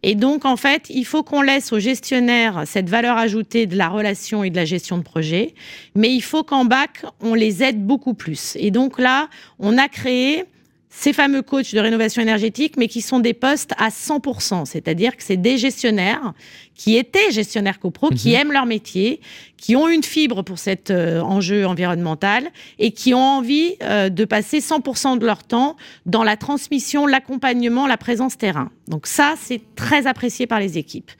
Et 0.02 0.14
donc, 0.14 0.44
en 0.44 0.56
fait, 0.56 0.86
il 0.90 1.04
faut 1.04 1.22
qu'on 1.22 1.42
laisse 1.42 1.72
aux 1.72 1.78
gestionnaires 1.78 2.62
cette 2.66 2.88
valeur 2.88 3.16
ajoutée 3.16 3.66
de 3.66 3.76
la 3.76 3.88
relation 3.88 4.42
et 4.42 4.50
de 4.50 4.56
la 4.56 4.64
gestion 4.64 4.98
de 4.98 5.02
projet, 5.02 5.54
mais 5.94 6.10
il 6.10 6.22
faut 6.22 6.42
qu'en 6.42 6.64
bac, 6.64 7.04
on 7.20 7.34
les 7.34 7.62
aide 7.62 7.84
beaucoup 7.84 8.14
plus. 8.14 8.56
Et 8.58 8.70
donc 8.70 8.98
là, 8.98 9.28
on 9.58 9.76
a 9.76 9.88
créé 9.88 10.44
ces 10.92 11.12
fameux 11.12 11.42
coachs 11.42 11.72
de 11.72 11.78
rénovation 11.78 12.20
énergétique, 12.20 12.74
mais 12.76 12.88
qui 12.88 13.00
sont 13.00 13.20
des 13.20 13.32
postes 13.32 13.72
à 13.78 13.90
100%, 13.90 14.66
c'est-à-dire 14.66 15.16
que 15.16 15.22
c'est 15.22 15.36
des 15.36 15.56
gestionnaires 15.56 16.34
qui 16.74 16.96
étaient 16.96 17.30
gestionnaires 17.30 17.78
copro, 17.78 18.10
qui 18.10 18.30
mhm. 18.30 18.34
aiment 18.34 18.52
leur 18.52 18.66
métier, 18.66 19.20
qui 19.56 19.76
ont 19.76 19.88
une 19.88 20.02
fibre 20.02 20.42
pour 20.42 20.58
cet 20.58 20.90
euh, 20.90 21.20
enjeu 21.20 21.64
environnemental 21.64 22.48
et 22.80 22.90
qui 22.90 23.14
ont 23.14 23.18
envie 23.18 23.76
euh, 23.82 24.08
de 24.08 24.24
passer 24.24 24.58
100% 24.58 25.18
de 25.18 25.24
leur 25.24 25.44
temps 25.44 25.76
dans 26.06 26.24
la 26.24 26.36
transmission, 26.36 27.06
l'accompagnement, 27.06 27.86
la 27.86 27.96
présence 27.96 28.36
terrain. 28.36 28.70
Donc 28.88 29.06
ça, 29.06 29.34
c'est 29.40 29.60
très 29.76 30.08
apprécié 30.08 30.48
par 30.48 30.58
les 30.58 30.76
équipes. 30.76 31.12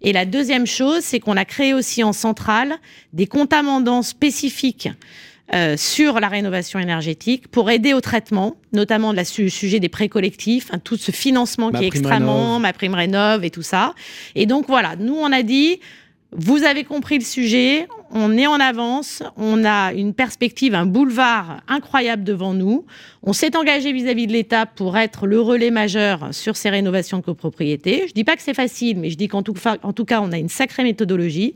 Et 0.00 0.12
la 0.12 0.24
deuxième 0.24 0.66
chose, 0.66 1.00
c'est 1.02 1.20
qu'on 1.20 1.36
a 1.36 1.44
créé 1.44 1.74
aussi 1.74 2.02
en 2.02 2.12
centrale 2.12 2.76
des 3.12 3.26
comptes 3.26 3.52
amendants 3.52 4.02
spécifiques 4.02 4.88
euh, 5.54 5.76
sur 5.76 6.20
la 6.20 6.28
rénovation 6.28 6.78
énergétique 6.78 7.48
pour 7.48 7.70
aider 7.70 7.94
au 7.94 8.00
traitement, 8.00 8.56
notamment 8.72 9.12
de 9.12 9.16
la 9.16 9.24
sujet 9.24 9.80
des 9.80 9.88
prêts 9.88 10.08
collectifs, 10.08 10.68
hein, 10.72 10.78
tout 10.78 10.96
ce 10.96 11.10
financement 11.10 11.70
qui 11.70 11.84
est 11.84 11.86
extrêmement, 11.86 12.58
ma 12.60 12.72
prime 12.72 12.94
rénov 12.94 13.44
et 13.44 13.50
tout 13.50 13.62
ça. 13.62 13.94
Et 14.34 14.44
donc 14.44 14.66
voilà, 14.68 14.96
nous 14.96 15.16
on 15.16 15.32
a 15.32 15.42
dit, 15.42 15.80
vous 16.32 16.64
avez 16.64 16.84
compris 16.84 17.18
le 17.18 17.24
sujet, 17.24 17.88
on 18.10 18.36
est 18.36 18.46
en 18.46 18.60
avance, 18.60 19.22
on 19.38 19.64
a 19.64 19.94
une 19.94 20.12
perspective, 20.12 20.74
un 20.74 20.84
boulevard 20.84 21.62
incroyable 21.68 22.24
devant 22.24 22.52
nous. 22.52 22.84
On 23.22 23.32
s'est 23.32 23.56
engagé 23.56 23.92
vis-à-vis 23.92 24.26
de 24.26 24.32
l'État 24.32 24.66
pour 24.66 24.98
être 24.98 25.26
le 25.26 25.40
relais 25.40 25.70
majeur 25.70 26.28
sur 26.32 26.56
ces 26.56 26.68
rénovations 26.68 27.18
de 27.18 27.22
copropriété. 27.22 28.04
Je 28.08 28.12
dis 28.12 28.24
pas 28.24 28.36
que 28.36 28.42
c'est 28.42 28.54
facile, 28.54 28.98
mais 28.98 29.08
je 29.08 29.16
dis 29.16 29.28
qu'en 29.28 29.42
tout, 29.42 29.54
tout 29.94 30.04
cas, 30.04 30.20
on 30.20 30.32
a 30.32 30.38
une 30.38 30.50
sacrée 30.50 30.82
méthodologie. 30.82 31.54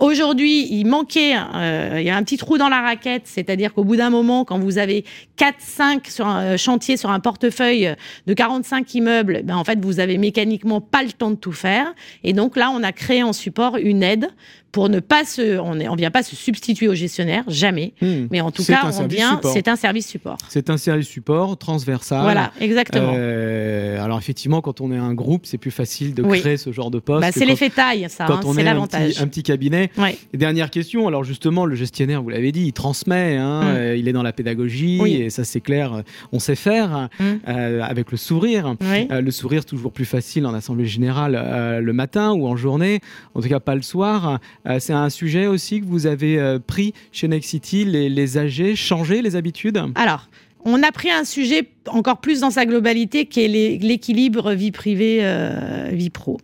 Aujourd'hui, 0.00 0.66
il 0.72 0.86
manquait, 0.86 1.34
euh, 1.36 1.98
il 2.00 2.06
y 2.06 2.10
a 2.10 2.16
un 2.16 2.22
petit 2.24 2.36
trou 2.36 2.58
dans 2.58 2.68
la 2.68 2.80
raquette, 2.80 3.22
c'est-à-dire 3.26 3.72
qu'au 3.72 3.84
bout 3.84 3.94
d'un 3.94 4.10
moment, 4.10 4.44
quand 4.44 4.58
vous 4.58 4.78
avez 4.78 5.04
4-5 5.38 6.10
sur 6.10 6.26
un 6.26 6.42
euh, 6.42 6.56
chantier, 6.56 6.96
sur 6.96 7.10
un 7.10 7.20
portefeuille 7.20 7.94
de 8.26 8.34
45 8.34 8.92
immeubles, 8.94 9.42
ben 9.44 9.56
en 9.56 9.62
fait, 9.62 9.78
vous 9.84 10.00
avez 10.00 10.18
mécaniquement 10.18 10.80
pas 10.80 11.04
le 11.04 11.12
temps 11.12 11.30
de 11.30 11.36
tout 11.36 11.52
faire. 11.52 11.94
Et 12.24 12.32
donc 12.32 12.56
là, 12.56 12.70
on 12.74 12.82
a 12.82 12.90
créé 12.90 13.22
en 13.22 13.32
support 13.32 13.76
une 13.76 14.02
aide 14.02 14.30
pour 14.74 14.88
ne 14.88 14.98
pas 14.98 15.24
se, 15.24 15.56
on 15.60 15.76
ne 15.76 15.96
vient 15.96 16.10
pas 16.10 16.24
se 16.24 16.34
substituer 16.34 16.88
au 16.88 16.94
gestionnaire, 16.94 17.44
jamais. 17.46 17.94
Hmm. 18.02 18.26
Mais 18.32 18.40
en 18.40 18.50
tout 18.50 18.64
cas, 18.64 18.90
on 18.98 19.06
vient, 19.06 19.40
c'est 19.52 19.68
un 19.68 19.76
service 19.76 20.08
support. 20.08 20.36
C'est 20.48 20.68
un 20.68 20.76
service 20.76 21.06
support 21.06 21.56
transversal. 21.56 22.22
Voilà, 22.22 22.50
exactement. 22.60 23.12
Euh, 23.14 24.04
alors 24.04 24.18
effectivement, 24.18 24.62
quand 24.62 24.80
on 24.80 24.90
est 24.90 24.96
un 24.96 25.14
groupe, 25.14 25.46
c'est 25.46 25.58
plus 25.58 25.70
facile 25.70 26.12
de 26.12 26.24
créer 26.24 26.56
ce 26.56 26.72
genre 26.72 26.90
de 26.90 26.98
poste. 26.98 27.20
Bah, 27.20 27.30
c'est 27.30 27.44
l'effet 27.44 27.70
taille, 27.70 28.08
ça. 28.10 28.24
Quand 28.26 28.38
hein, 28.38 28.46
on 28.46 28.56
est 28.56 28.64
l'avantage. 28.64 29.22
Un, 29.22 29.28
petit 29.28 29.44
cabinet. 29.44 29.92
dernière 30.32 30.70
question. 30.70 31.06
Alors 31.06 31.22
justement, 31.22 31.66
le 31.66 31.76
gestionnaire, 31.76 32.20
vous 32.20 32.30
l'avez 32.30 32.50
dit, 32.50 32.66
il 32.66 32.72
transmet. 32.72 33.36
Hein, 33.36 33.60
hmm. 33.62 33.76
euh, 33.76 33.96
il 33.96 34.08
est 34.08 34.12
dans 34.12 34.24
la 34.24 34.32
pédagogie 34.32 35.00
et 35.06 35.30
ça 35.30 35.44
c'est 35.44 35.60
clair. 35.60 36.02
On 36.32 36.40
sait 36.40 36.56
faire 36.56 37.10
hmm. 37.20 37.24
euh, 37.46 37.80
avec 37.80 38.10
le 38.10 38.16
sourire. 38.16 38.74
le 38.80 39.30
sourire 39.30 39.64
toujours 39.64 39.92
plus 39.92 40.04
facile 40.04 40.46
en 40.46 40.52
assemblée 40.52 40.86
générale 40.86 41.80
le 41.80 41.92
matin 41.92 42.32
ou 42.32 42.48
en 42.48 42.56
journée. 42.56 42.98
En 43.36 43.40
tout 43.40 43.48
cas, 43.48 43.60
pas 43.60 43.76
le 43.76 43.82
soir. 43.82 44.40
Euh, 44.66 44.78
c'est 44.80 44.92
un 44.92 45.10
sujet 45.10 45.46
aussi 45.46 45.80
que 45.80 45.86
vous 45.86 46.06
avez 46.06 46.38
euh, 46.38 46.58
pris 46.58 46.94
chez 47.12 47.28
Nexity, 47.28 47.84
les, 47.84 48.08
les 48.08 48.38
âgés, 48.38 48.76
changer 48.76 49.22
les 49.22 49.36
habitudes? 49.36 49.82
Alors, 49.94 50.28
on 50.64 50.82
a 50.82 50.90
pris 50.92 51.10
un 51.10 51.24
sujet 51.24 51.68
encore 51.88 52.18
plus 52.18 52.40
dans 52.40 52.50
sa 52.50 52.66
globalité 52.66 53.26
qui 53.26 53.44
est 53.44 53.78
l'équilibre 53.78 54.52
vie 54.52 54.72
privée 54.72 55.20
euh, 55.22 55.88
vie 55.92 56.10
pro. 56.10 56.38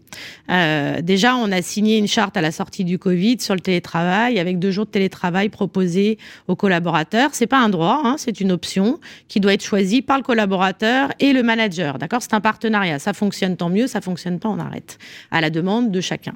Euh, 0.50 1.00
déjà, 1.00 1.36
on 1.36 1.50
a 1.52 1.62
signé 1.62 1.98
une 1.98 2.08
charte 2.08 2.36
à 2.36 2.40
la 2.40 2.52
sortie 2.52 2.84
du 2.84 2.98
Covid 2.98 3.40
sur 3.40 3.54
le 3.54 3.60
télétravail 3.60 4.38
avec 4.38 4.58
deux 4.58 4.70
jours 4.70 4.86
de 4.86 4.90
télétravail 4.90 5.48
proposés 5.48 6.18
aux 6.48 6.56
collaborateurs. 6.56 7.30
C'est 7.32 7.46
pas 7.46 7.58
un 7.58 7.68
droit, 7.68 8.02
hein, 8.04 8.16
c'est 8.18 8.40
une 8.40 8.52
option 8.52 8.98
qui 9.28 9.40
doit 9.40 9.54
être 9.54 9.64
choisie 9.64 10.02
par 10.02 10.16
le 10.16 10.22
collaborateur 10.22 11.10
et 11.20 11.32
le 11.32 11.42
manager. 11.42 11.98
D'accord, 11.98 12.22
c'est 12.22 12.34
un 12.34 12.40
partenariat. 12.40 12.98
Ça 12.98 13.12
fonctionne 13.12 13.56
tant 13.56 13.70
mieux, 13.70 13.86
ça 13.86 14.00
fonctionne 14.00 14.38
pas, 14.38 14.48
on 14.48 14.58
arrête 14.58 14.98
à 15.30 15.40
la 15.40 15.50
demande 15.50 15.90
de 15.90 16.00
chacun. 16.00 16.34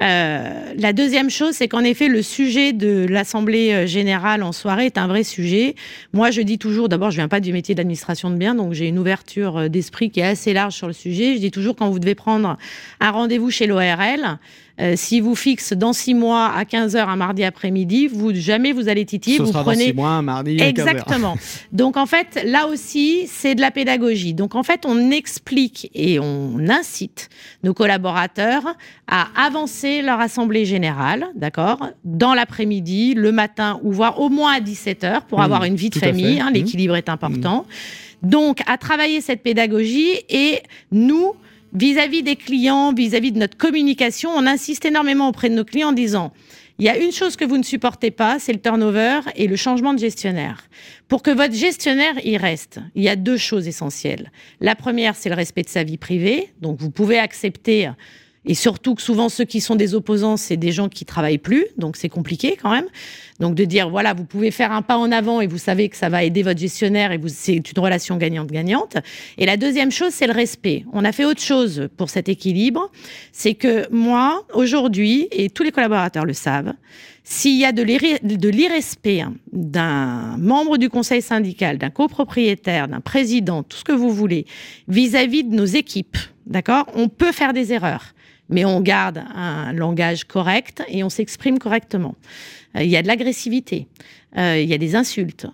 Euh, 0.00 0.72
la 0.76 0.92
deuxième 0.92 1.30
chose, 1.30 1.54
c'est 1.54 1.68
qu'en 1.68 1.84
effet, 1.84 2.08
le 2.08 2.22
sujet 2.22 2.72
de 2.72 3.06
l'assemblée 3.08 3.86
générale 3.86 4.42
en 4.42 4.52
soirée 4.52 4.86
est 4.86 4.98
un 4.98 5.08
vrai 5.08 5.24
sujet. 5.24 5.74
Moi, 6.12 6.30
je 6.30 6.40
dis 6.40 6.58
toujours, 6.58 6.88
d'abord, 6.88 7.10
je 7.10 7.16
viens 7.16 7.28
pas 7.28 7.40
du 7.40 7.52
métier 7.52 7.74
d'administration 7.74 8.30
de 8.30 8.37
bien, 8.38 8.54
donc 8.54 8.72
j'ai 8.72 8.88
une 8.88 8.98
ouverture 8.98 9.58
euh, 9.58 9.68
d'esprit 9.68 10.10
qui 10.10 10.20
est 10.20 10.26
assez 10.26 10.52
large 10.52 10.74
sur 10.74 10.86
le 10.86 10.92
sujet. 10.92 11.34
Je 11.34 11.40
dis 11.40 11.50
toujours 11.50 11.76
quand 11.76 11.90
vous 11.90 11.98
devez 11.98 12.14
prendre 12.14 12.56
un 13.00 13.10
rendez-vous 13.10 13.50
chez 13.50 13.66
l'ORL, 13.66 14.38
euh, 14.80 14.94
si 14.96 15.20
vous 15.20 15.34
fixe 15.34 15.72
dans 15.72 15.92
six 15.92 16.14
mois 16.14 16.52
à 16.54 16.64
15 16.64 16.94
h 16.94 17.08
un 17.08 17.16
mardi 17.16 17.42
après-midi, 17.42 18.06
vous 18.06 18.32
jamais 18.32 18.72
vous 18.72 18.88
allez 18.88 19.04
titiller. 19.04 19.38
Ce 19.38 19.42
vous 19.42 19.48
sera 19.48 19.62
prenez 19.62 19.86
dans 19.86 19.90
six 19.90 19.96
mois 19.96 20.10
un 20.10 20.22
mardi. 20.22 20.56
Exactement. 20.60 21.36
Donc 21.72 21.96
en 21.96 22.06
fait, 22.06 22.40
là 22.44 22.68
aussi, 22.68 23.26
c'est 23.26 23.56
de 23.56 23.60
la 23.60 23.72
pédagogie. 23.72 24.34
Donc 24.34 24.54
en 24.54 24.62
fait, 24.62 24.86
on 24.86 25.10
explique 25.10 25.90
et 25.94 26.20
on 26.20 26.60
incite 26.68 27.28
nos 27.64 27.74
collaborateurs 27.74 28.76
à 29.08 29.26
avancer 29.36 30.00
leur 30.00 30.20
assemblée 30.20 30.64
générale, 30.64 31.26
d'accord, 31.34 31.88
dans 32.04 32.34
l'après-midi, 32.34 33.14
le 33.14 33.32
matin 33.32 33.80
ou 33.82 33.90
voire 33.90 34.20
au 34.20 34.28
moins 34.28 34.52
à 34.52 34.60
17 34.60 35.02
h 35.02 35.20
pour 35.28 35.40
mmh, 35.40 35.42
avoir 35.42 35.64
une 35.64 35.76
vie 35.76 35.90
de 35.90 35.98
famille. 35.98 36.38
Hein, 36.38 36.50
l'équilibre 36.52 36.94
est 36.94 37.08
important. 37.08 37.62
Mmh. 37.62 38.07
Donc, 38.22 38.60
à 38.66 38.78
travailler 38.78 39.20
cette 39.20 39.42
pédagogie 39.42 40.20
et 40.28 40.60
nous, 40.90 41.34
vis-à-vis 41.72 42.22
des 42.22 42.36
clients, 42.36 42.92
vis-à-vis 42.92 43.32
de 43.32 43.38
notre 43.38 43.56
communication, 43.56 44.30
on 44.30 44.46
insiste 44.46 44.84
énormément 44.84 45.28
auprès 45.28 45.50
de 45.50 45.54
nos 45.54 45.64
clients 45.64 45.88
en 45.88 45.92
disant 45.92 46.32
il 46.80 46.84
y 46.84 46.88
a 46.88 46.96
une 46.96 47.10
chose 47.10 47.34
que 47.34 47.44
vous 47.44 47.58
ne 47.58 47.64
supportez 47.64 48.12
pas, 48.12 48.38
c'est 48.38 48.52
le 48.52 48.60
turnover 48.60 49.20
et 49.34 49.48
le 49.48 49.56
changement 49.56 49.94
de 49.94 49.98
gestionnaire. 49.98 50.62
Pour 51.08 51.24
que 51.24 51.32
votre 51.32 51.54
gestionnaire 51.54 52.24
y 52.24 52.36
reste, 52.36 52.78
il 52.94 53.02
y 53.02 53.08
a 53.08 53.16
deux 53.16 53.36
choses 53.36 53.66
essentielles. 53.66 54.30
La 54.60 54.76
première, 54.76 55.16
c'est 55.16 55.28
le 55.28 55.34
respect 55.34 55.62
de 55.62 55.68
sa 55.68 55.82
vie 55.82 55.96
privée. 55.96 56.52
Donc, 56.60 56.78
vous 56.78 56.90
pouvez 56.90 57.18
accepter 57.18 57.90
Et 58.44 58.54
surtout 58.54 58.94
que 58.94 59.02
souvent 59.02 59.28
ceux 59.28 59.44
qui 59.44 59.60
sont 59.60 59.74
des 59.74 59.94
opposants, 59.94 60.36
c'est 60.36 60.56
des 60.56 60.72
gens 60.72 60.88
qui 60.88 61.04
travaillent 61.04 61.38
plus, 61.38 61.66
donc 61.76 61.96
c'est 61.96 62.08
compliqué 62.08 62.56
quand 62.60 62.70
même. 62.70 62.86
Donc 63.40 63.54
de 63.54 63.64
dire 63.64 63.90
voilà, 63.90 64.14
vous 64.14 64.24
pouvez 64.24 64.50
faire 64.50 64.72
un 64.72 64.82
pas 64.82 64.96
en 64.96 65.12
avant 65.12 65.40
et 65.40 65.46
vous 65.46 65.58
savez 65.58 65.88
que 65.88 65.96
ça 65.96 66.08
va 66.08 66.24
aider 66.24 66.42
votre 66.42 66.58
gestionnaire 66.58 67.12
et 67.12 67.20
c'est 67.26 67.56
une 67.56 67.82
relation 67.82 68.16
gagnante-gagnante. 68.16 68.96
Et 69.36 69.46
la 69.46 69.56
deuxième 69.56 69.90
chose, 69.90 70.12
c'est 70.12 70.26
le 70.26 70.32
respect. 70.32 70.84
On 70.92 71.04
a 71.04 71.12
fait 71.12 71.24
autre 71.24 71.42
chose 71.42 71.88
pour 71.96 72.10
cet 72.10 72.28
équilibre, 72.28 72.90
c'est 73.32 73.54
que 73.54 73.86
moi 73.92 74.44
aujourd'hui 74.54 75.28
et 75.30 75.50
tous 75.50 75.62
les 75.62 75.72
collaborateurs 75.72 76.24
le 76.24 76.32
savent, 76.32 76.72
s'il 77.30 77.58
y 77.58 77.66
a 77.66 77.72
de 77.72 77.82
l'irrespect 77.82 79.26
d'un 79.52 80.38
membre 80.38 80.78
du 80.78 80.88
conseil 80.88 81.20
syndical, 81.20 81.76
d'un 81.76 81.90
copropriétaire, 81.90 82.88
d'un 82.88 83.00
président, 83.00 83.62
tout 83.62 83.76
ce 83.76 83.84
que 83.84 83.92
vous 83.92 84.10
voulez, 84.10 84.46
vis-à-vis 84.88 85.44
de 85.44 85.54
nos 85.54 85.66
équipes, 85.66 86.16
d'accord 86.46 86.86
On 86.94 87.08
peut 87.08 87.32
faire 87.32 87.52
des 87.52 87.74
erreurs, 87.74 88.14
mais 88.48 88.64
on 88.64 88.80
garde 88.80 89.22
un 89.34 89.72
langage 89.72 90.24
correct 90.24 90.82
et 90.88 91.04
on 91.04 91.08
s'exprime 91.08 91.58
correctement. 91.58 92.14
Euh, 92.76 92.82
il 92.82 92.90
y 92.90 92.96
a 92.96 93.02
de 93.02 93.08
l'agressivité, 93.08 93.86
euh, 94.36 94.58
il 94.58 94.68
y 94.68 94.74
a 94.74 94.78
des 94.78 94.94
insultes. 94.94 95.46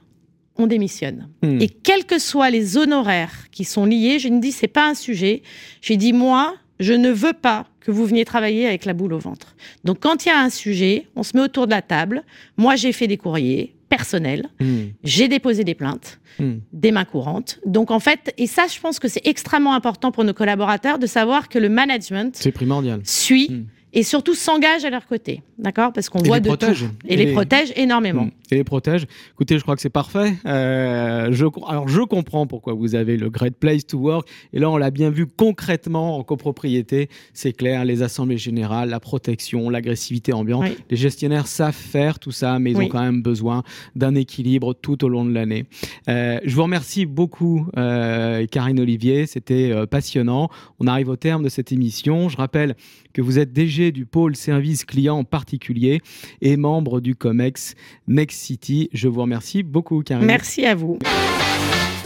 On 0.56 0.68
démissionne. 0.68 1.28
Hmm. 1.42 1.60
Et 1.60 1.68
quels 1.68 2.04
que 2.04 2.20
soient 2.20 2.50
les 2.50 2.76
honoraires 2.76 3.50
qui 3.50 3.64
sont 3.64 3.86
liés, 3.86 4.20
je 4.20 4.28
ne 4.28 4.40
dis 4.40 4.52
c'est 4.52 4.68
pas 4.68 4.88
un 4.88 4.94
sujet. 4.94 5.42
J'ai 5.80 5.96
dit 5.96 6.12
moi, 6.12 6.54
je 6.78 6.92
ne 6.92 7.10
veux 7.10 7.32
pas 7.32 7.66
que 7.80 7.90
vous 7.90 8.06
veniez 8.06 8.24
travailler 8.24 8.66
avec 8.66 8.84
la 8.84 8.92
boule 8.92 9.12
au 9.12 9.18
ventre. 9.18 9.56
Donc 9.82 9.98
quand 10.00 10.24
il 10.24 10.28
y 10.28 10.32
a 10.32 10.38
un 10.38 10.50
sujet, 10.50 11.06
on 11.16 11.24
se 11.24 11.36
met 11.36 11.42
autour 11.42 11.66
de 11.66 11.72
la 11.72 11.82
table. 11.82 12.22
Moi, 12.56 12.76
j'ai 12.76 12.92
fait 12.92 13.08
des 13.08 13.16
courriers 13.16 13.74
personnels, 13.88 14.48
hmm. 14.60 14.86
j'ai 15.02 15.28
déposé 15.28 15.64
des 15.64 15.74
plaintes, 15.74 16.20
hmm. 16.38 16.54
des 16.72 16.92
mains 16.92 17.04
courantes. 17.04 17.60
Donc 17.66 17.90
en 17.90 18.00
fait, 18.00 18.34
et 18.38 18.46
ça, 18.46 18.66
je 18.72 18.78
pense 18.80 18.98
que 18.98 19.08
c'est 19.08 19.26
extrêmement 19.26 19.74
important 19.74 20.12
pour 20.12 20.24
nos 20.24 20.34
collaborateurs 20.34 20.98
de 20.98 21.06
savoir 21.06 21.48
que 21.48 21.58
le 21.58 21.68
management 21.68 22.36
c'est 22.36 22.52
primordial. 22.52 23.00
suit 23.04 23.48
hmm 23.50 23.64
et 23.94 24.02
surtout 24.02 24.34
s'engage 24.34 24.84
à 24.84 24.90
leur 24.90 25.06
côté, 25.06 25.42
d'accord? 25.56 25.92
Parce 25.92 26.08
qu'on 26.08 26.18
voit 26.18 26.40
de 26.40 26.48
protège. 26.48 26.80
tout 26.80 27.06
et, 27.06 27.16
les, 27.16 27.32
protège 27.32 27.72
énormément. 27.76 28.28
Et 28.50 28.56
les 28.56 28.64
protège. 28.64 29.06
Écoutez, 29.32 29.56
je 29.58 29.62
crois 29.62 29.74
que 29.74 29.80
c'est 29.80 29.88
parfait. 29.88 30.34
Euh, 30.46 31.28
je, 31.32 31.46
alors 31.66 31.88
je 31.88 32.02
comprends 32.02 32.46
pourquoi 32.46 32.74
vous 32.74 32.94
avez 32.94 33.16
le 33.16 33.30
Great 33.30 33.56
Place 33.56 33.86
to 33.86 33.98
Work. 33.98 34.28
Et 34.52 34.58
là, 34.58 34.70
on 34.70 34.76
l'a 34.76 34.90
bien 34.90 35.10
vu 35.10 35.26
concrètement 35.26 36.18
en 36.18 36.24
copropriété. 36.24 37.08
C'est 37.32 37.52
clair, 37.52 37.84
les 37.84 38.02
assemblées 38.02 38.38
générales, 38.38 38.90
la 38.90 39.00
protection, 39.00 39.70
l'agressivité 39.70 40.32
ambiante. 40.32 40.66
Les 40.90 40.96
gestionnaires 40.96 41.46
savent 41.46 41.74
faire 41.74 42.18
tout 42.18 42.32
ça, 42.32 42.58
mais 42.58 42.72
ils 42.72 42.76
ont 42.76 42.88
quand 42.88 43.02
même 43.02 43.22
besoin 43.22 43.62
d'un 43.96 44.14
équilibre 44.14 44.74
tout 44.74 45.04
au 45.04 45.08
long 45.08 45.24
de 45.24 45.32
l'année. 45.32 45.66
Euh, 46.08 46.38
je 46.44 46.54
vous 46.54 46.62
remercie 46.62 47.06
beaucoup, 47.06 47.66
euh, 47.76 48.46
Karine 48.46 48.80
Olivier. 48.80 49.26
C'était 49.26 49.70
euh, 49.72 49.86
passionnant. 49.86 50.50
On 50.80 50.86
arrive 50.86 51.08
au 51.08 51.16
terme 51.16 51.42
de 51.42 51.48
cette 51.48 51.72
émission. 51.72 52.28
Je 52.28 52.36
rappelle 52.36 52.76
que 53.12 53.22
vous 53.22 53.38
êtes 53.38 53.52
DG 53.52 53.92
du 53.92 54.06
pôle 54.06 54.36
service 54.36 54.84
client 54.84 55.18
en 55.18 55.24
particulier 55.24 56.00
et 56.42 56.56
membre 56.56 57.00
du 57.00 57.14
COMEX 57.14 57.74
Next 58.08 58.33
City. 58.34 58.88
Je 58.92 59.08
vous 59.08 59.22
remercie 59.22 59.62
beaucoup, 59.62 60.02
Karine. 60.02 60.26
Merci 60.26 60.66
à 60.66 60.74
vous. 60.74 60.98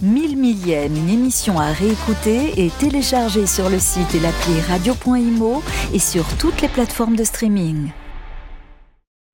Mille 0.03 0.37
millièmes, 0.37 0.95
une 0.95 1.09
émission 1.09 1.59
à 1.59 1.73
réécouter 1.73 2.65
et 2.65 2.71
télécharger 2.79 3.47
sur 3.47 3.69
le 3.69 3.81
site 3.81 4.15
et 4.15 4.21
l'appli 4.21 4.61
radio.imo 4.69 5.63
et 5.93 5.99
sur 5.99 6.25
toutes 6.39 6.63
les 6.63 6.69
plateformes 6.69 7.17
de 7.17 7.25
streaming. 7.25 7.89